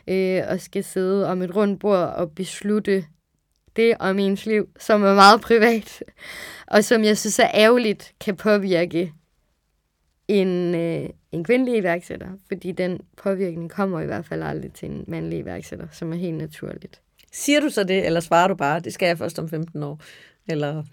[0.07, 3.05] øh, og skal sidde om et rundt bord og beslutte
[3.75, 6.03] det om ens liv, som er meget privat,
[6.67, 9.13] og som jeg synes er ærgerligt kan påvirke
[10.27, 15.03] en, øh, en kvindelig iværksætter, fordi den påvirkning kommer i hvert fald aldrig til en
[15.07, 17.01] mandlig iværksætter, som er helt naturligt.
[17.31, 20.01] Siger du så det, eller svarer du bare, det skal jeg først om 15 år?
[20.47, 20.83] Eller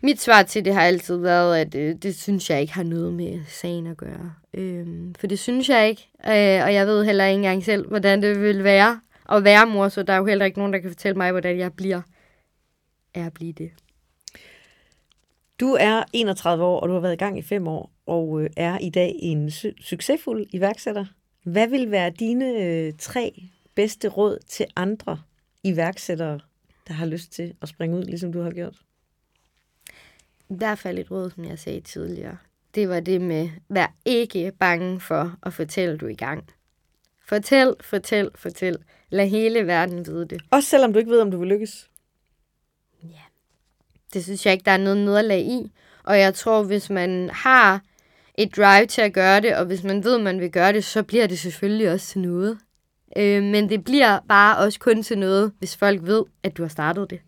[0.00, 3.12] Mit svar til det har altid været, at øh, det synes jeg ikke har noget
[3.12, 4.32] med sagen at gøre.
[4.54, 8.22] Øhm, for det synes jeg ikke, øh, og jeg ved heller ikke engang selv, hvordan
[8.22, 10.90] det vil være at være mor, så der er jo heller ikke nogen, der kan
[10.90, 12.00] fortælle mig, hvordan jeg bliver
[13.14, 13.70] af at blive det.
[15.60, 18.50] du er 31 år, og du har været i gang i fem år, og øh,
[18.56, 21.04] er i dag en su- succesfuld iværksætter.
[21.42, 23.42] Hvad vil være dine øh, tre
[23.74, 25.20] bedste råd til andre
[25.64, 26.40] iværksættere,
[26.88, 28.76] der har lyst til at springe ud, ligesom du har gjort?
[30.50, 32.36] I hvert fald et råd, som jeg sagde tidligere.
[32.74, 36.44] Det var det med, vær ikke bange for at fortælle, du er i gang.
[37.26, 38.78] Fortæl, fortæl, fortæl.
[39.10, 40.40] Lad hele verden vide det.
[40.50, 41.88] Også selvom du ikke ved, om du vil lykkes.
[44.14, 45.72] Det synes jeg ikke, der er noget nederlag i.
[46.04, 47.80] Og jeg tror, hvis man har
[48.34, 50.84] et drive til at gøre det, og hvis man ved, at man vil gøre det,
[50.84, 52.58] så bliver det selvfølgelig også til noget.
[53.16, 56.68] Øh, men det bliver bare også kun til noget, hvis folk ved, at du har
[56.68, 57.20] startet det.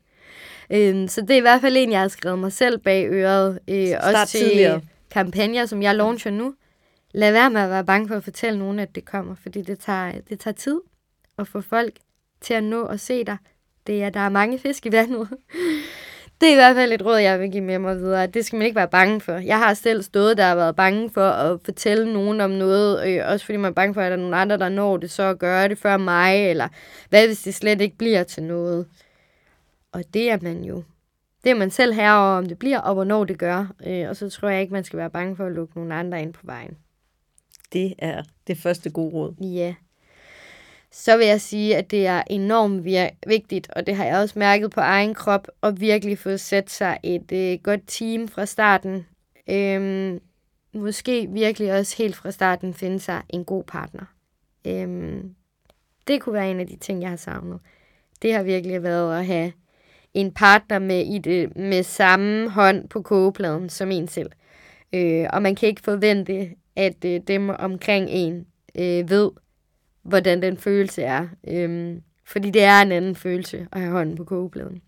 [0.71, 3.59] Øh, så det er i hvert fald en, jeg har skrevet mig selv bag øret.
[3.69, 4.81] Øh, Start også til tidligere.
[5.11, 6.55] kampagner, som jeg launcher nu.
[7.13, 9.79] Lad være med at være bange for at fortælle nogen, at det kommer, fordi det
[9.79, 10.81] tager, det tager tid
[11.41, 11.93] at få folk
[12.41, 13.37] til at nå at se dig.
[13.87, 15.29] Det er, der er mange fisk i vandet.
[16.41, 18.27] Det er i hvert fald et råd, jeg vil give med mig videre.
[18.27, 19.33] Det skal man ikke være bange for.
[19.33, 23.23] Jeg har selv stået der og været bange for at fortælle nogen om noget, øh,
[23.27, 25.23] også fordi man er bange for, at der er nogen andre, der når det, så
[25.23, 26.69] at gøre det før mig, eller
[27.09, 28.87] hvad hvis det slet ikke bliver til noget.
[29.93, 30.83] Og det er man jo.
[31.45, 33.73] Det er man selv herover, om det bliver, og hvornår det gør.
[33.87, 36.23] Øh, og så tror jeg ikke, man skal være bange for at lukke nogen andre
[36.23, 36.77] ind på vejen.
[37.73, 39.35] Det er det første gode råd.
[39.41, 39.75] Ja.
[40.93, 44.39] Så vil jeg sige, at det er enormt vir- vigtigt, og det har jeg også
[44.39, 49.07] mærket på egen krop, at virkelig få sat sig et øh, godt team fra starten.
[49.51, 50.21] Øhm,
[50.75, 54.05] måske virkelig også helt fra starten finde sig en god partner.
[54.67, 55.35] Øhm,
[56.07, 57.61] det kunne være en af de ting, jeg har savnet.
[58.23, 59.53] Det har virkelig været at have
[60.15, 64.31] en partner med, i det, med samme hånd på kogepladen som en selv.
[64.93, 69.31] Øh, og man kan ikke forvente, at øh, dem omkring en øh, ved,
[70.03, 71.29] hvordan den følelse er.
[71.49, 74.83] Øhm, fordi det er en anden følelse at have hånden på kogepladen.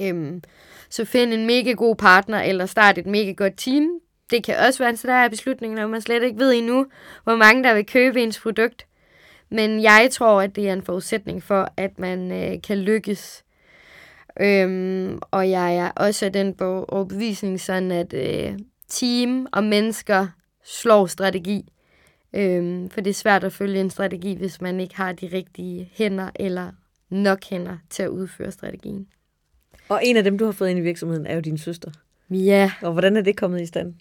[0.00, 0.42] Øhm,
[0.90, 3.88] så find en mega god partner, eller start et mega godt team.
[4.30, 6.86] Det kan også være en er beslutning, når man slet ikke ved endnu,
[7.24, 8.86] hvor mange der vil købe ens produkt.
[9.50, 13.44] Men jeg tror, at det er en forudsætning for, at man øh, kan lykkes.
[14.40, 20.26] Øhm, og jeg er også af den bog- overbevisning sådan, at øh, team og mennesker
[20.64, 21.72] slår strategi.
[22.34, 25.90] Øhm, for det er svært at følge en strategi, hvis man ikke har de rigtige
[25.92, 26.70] hænder eller
[27.10, 29.06] nok hænder til at udføre strategien.
[29.88, 31.90] Og en af dem, du har fået ind i virksomheden, er jo din søster.
[32.30, 33.94] Ja, Og hvordan er det kommet i stand?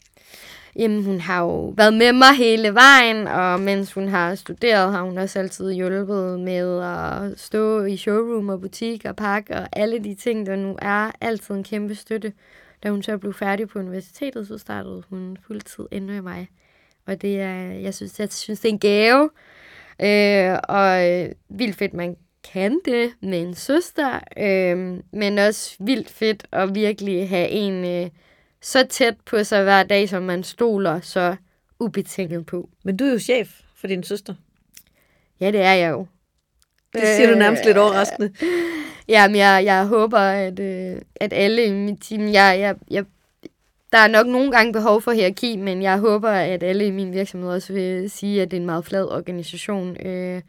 [0.76, 5.04] jamen hun har jo været med mig hele vejen, og mens hun har studeret, har
[5.04, 10.00] hun også altid hjulpet med at stå i showroom og butik og pakke og alle
[10.04, 12.34] de ting, der nu er altid en kæmpe støtte.
[12.84, 16.48] Da hun så blev færdig på universitetet, så startede hun fuldtid inde med mig.
[17.06, 19.30] Og det er, jeg synes, jeg synes det er en gave,
[20.02, 22.16] øh, og øh, vildt fedt, man
[22.54, 28.10] kan det med en søster, øh, men også vildt fedt at virkelig have en øh,
[28.62, 31.36] så tæt på sig hver dag, som man stoler så
[31.80, 32.70] ubetinget på.
[32.84, 34.34] Men du er jo chef for din søster.
[35.40, 36.08] Ja, det er jeg jo.
[36.94, 38.34] Det siger du nærmest lidt overraskende.
[39.08, 42.22] Jamen, jeg, jeg håber, at, øh, at alle i mit team...
[42.28, 43.06] Jeg, jeg, jeg,
[43.94, 47.14] der er nok nogle gange behov for hierarki, men jeg håber, at alle i min
[47.14, 50.08] virksomhed også vil sige, at det er en meget flad organisation.
[50.08, 50.42] Øh,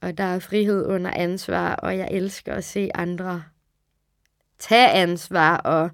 [0.00, 3.42] og der er frihed under ansvar, og jeg elsker at se andre
[4.58, 5.90] tage ansvar og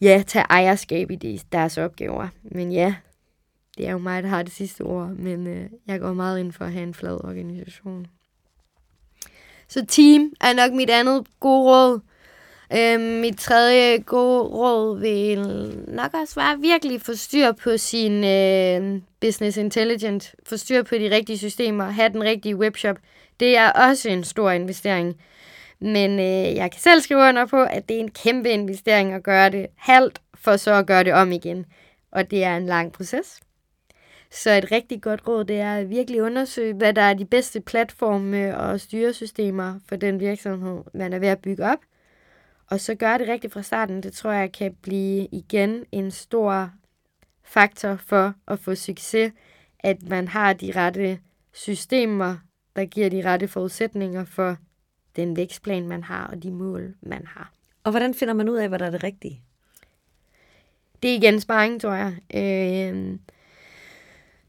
[0.00, 2.28] ja, tage ejerskab i de, deres opgaver.
[2.42, 2.94] Men ja,
[3.78, 6.52] det er jo mig, der har det sidste ord, men øh, jeg går meget ind
[6.52, 8.06] for at have en flad organisation.
[9.68, 12.00] Så team er nok mit andet gode råd.
[12.76, 15.38] Øhm, mit tredje gode råd vil
[15.88, 21.10] nok også være virkelig få styr på sin øh, business intelligence, få styr på de
[21.10, 22.96] rigtige systemer, have den rigtige webshop.
[23.40, 25.16] Det er også en stor investering.
[25.80, 29.22] Men øh, jeg kan selv skrive under på, at det er en kæmpe investering at
[29.22, 31.66] gøre det halvt, for så at gøre det om igen.
[32.12, 33.40] Og det er en lang proces.
[34.30, 37.60] Så et rigtig godt råd, det er at virkelig undersøge, hvad der er de bedste
[37.60, 41.78] platforme og styresystemer for den virksomhed, man er ved at bygge op.
[42.72, 46.70] Og så gøre det rigtigt fra starten, det tror jeg kan blive igen en stor
[47.42, 49.32] faktor for at få succes,
[49.78, 51.18] at man har de rette
[51.52, 52.36] systemer,
[52.76, 54.56] der giver de rette forudsætninger for
[55.16, 57.52] den vækstplan, man har, og de mål, man har.
[57.84, 59.42] Og hvordan finder man ud af, hvad der er det rigtige?
[61.02, 62.14] Det er igen sparring, tror jeg.
[62.34, 63.18] Øh,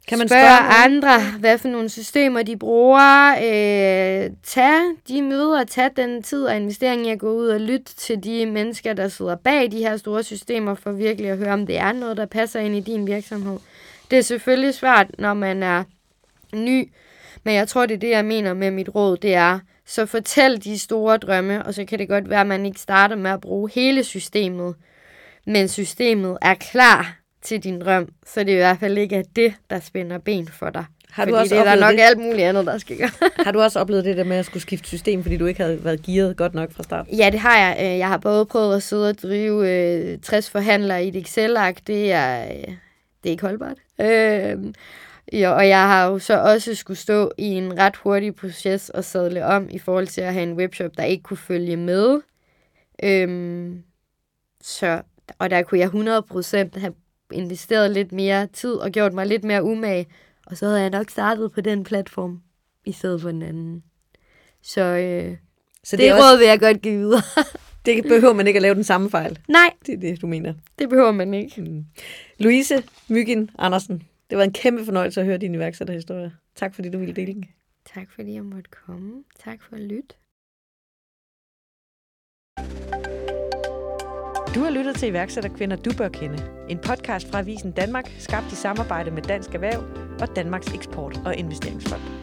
[0.08, 3.32] kan man spørge spørge andre, hvad for nogle systemer de bruger.
[3.32, 7.96] Øh, tag de møder, tag den tid og investering i at gå ud og lytte
[7.96, 11.68] til de mennesker, der sidder bag de her store systemer, for virkelig at høre, om
[11.68, 13.60] det er noget, der passer ind i din virksomhed.
[14.12, 15.84] Det er selvfølgelig svært, når man er
[16.54, 16.92] ny,
[17.44, 20.64] men jeg tror, det er det, jeg mener med mit råd, det er, så fortæl
[20.64, 23.42] de store drømme, og så kan det godt være, at man ikke starter med at
[23.42, 24.76] bruge hele systemet,
[25.46, 29.54] men systemet er klar til din drøm, så det er i hvert fald ikke det,
[29.70, 30.86] der spænder ben for dig.
[31.10, 32.00] Har du fordi også det er der nok det?
[32.00, 33.10] alt muligt andet, der skal gøre.
[33.46, 35.84] Har du også oplevet det der med at skulle skifte system, fordi du ikke havde
[35.84, 37.08] været gearet godt nok fra start?
[37.18, 37.78] Ja, det har jeg.
[37.80, 39.70] Øh, Jeg har både prøvet at sidde og drive
[40.14, 41.78] øh, 60 forhandlere i et Excel-ark.
[41.88, 42.52] Det er, øh,
[43.24, 43.78] det er ikke holdbart.
[44.02, 44.74] Øh,
[45.34, 49.04] ja, og jeg har jo så også skulle stå i en ret hurtig proces og
[49.04, 52.22] sadle om i forhold til at have en webshop, der ikke kunne følge med.
[53.04, 53.72] Øh,
[54.62, 55.02] så,
[55.40, 55.90] og der kunne jeg
[56.76, 56.94] 100% have
[57.34, 60.08] investeret lidt mere tid og gjort mig lidt mere umage.
[60.46, 62.42] Og så havde jeg nok startet på den platform
[62.86, 63.84] i stedet for den anden.
[64.62, 65.38] Så, øh,
[65.84, 67.22] Så det, det er råd vil jeg godt give videre.
[67.86, 69.40] det behøver man ikke at lave den samme fejl.
[69.48, 70.54] Nej, Det er det, du mener.
[70.80, 71.62] det behøver man ikke.
[71.62, 71.86] Mm.
[72.40, 76.34] Louise Myggen Andersen, det var en kæmpe fornøjelse at høre din iværksætterhistorie.
[76.56, 77.46] Tak fordi du ville dele den.
[77.94, 79.24] Tak fordi jeg måtte komme.
[79.44, 80.16] Tak for at lytte.
[84.56, 86.38] Du har lyttet til iværksætterkvinder, du bør kende.
[86.70, 89.84] En podcast fra Avisen Danmark, skabt i samarbejde med Dansk Erhverv
[90.22, 92.23] og Danmarks Eksport- og Investeringsfond.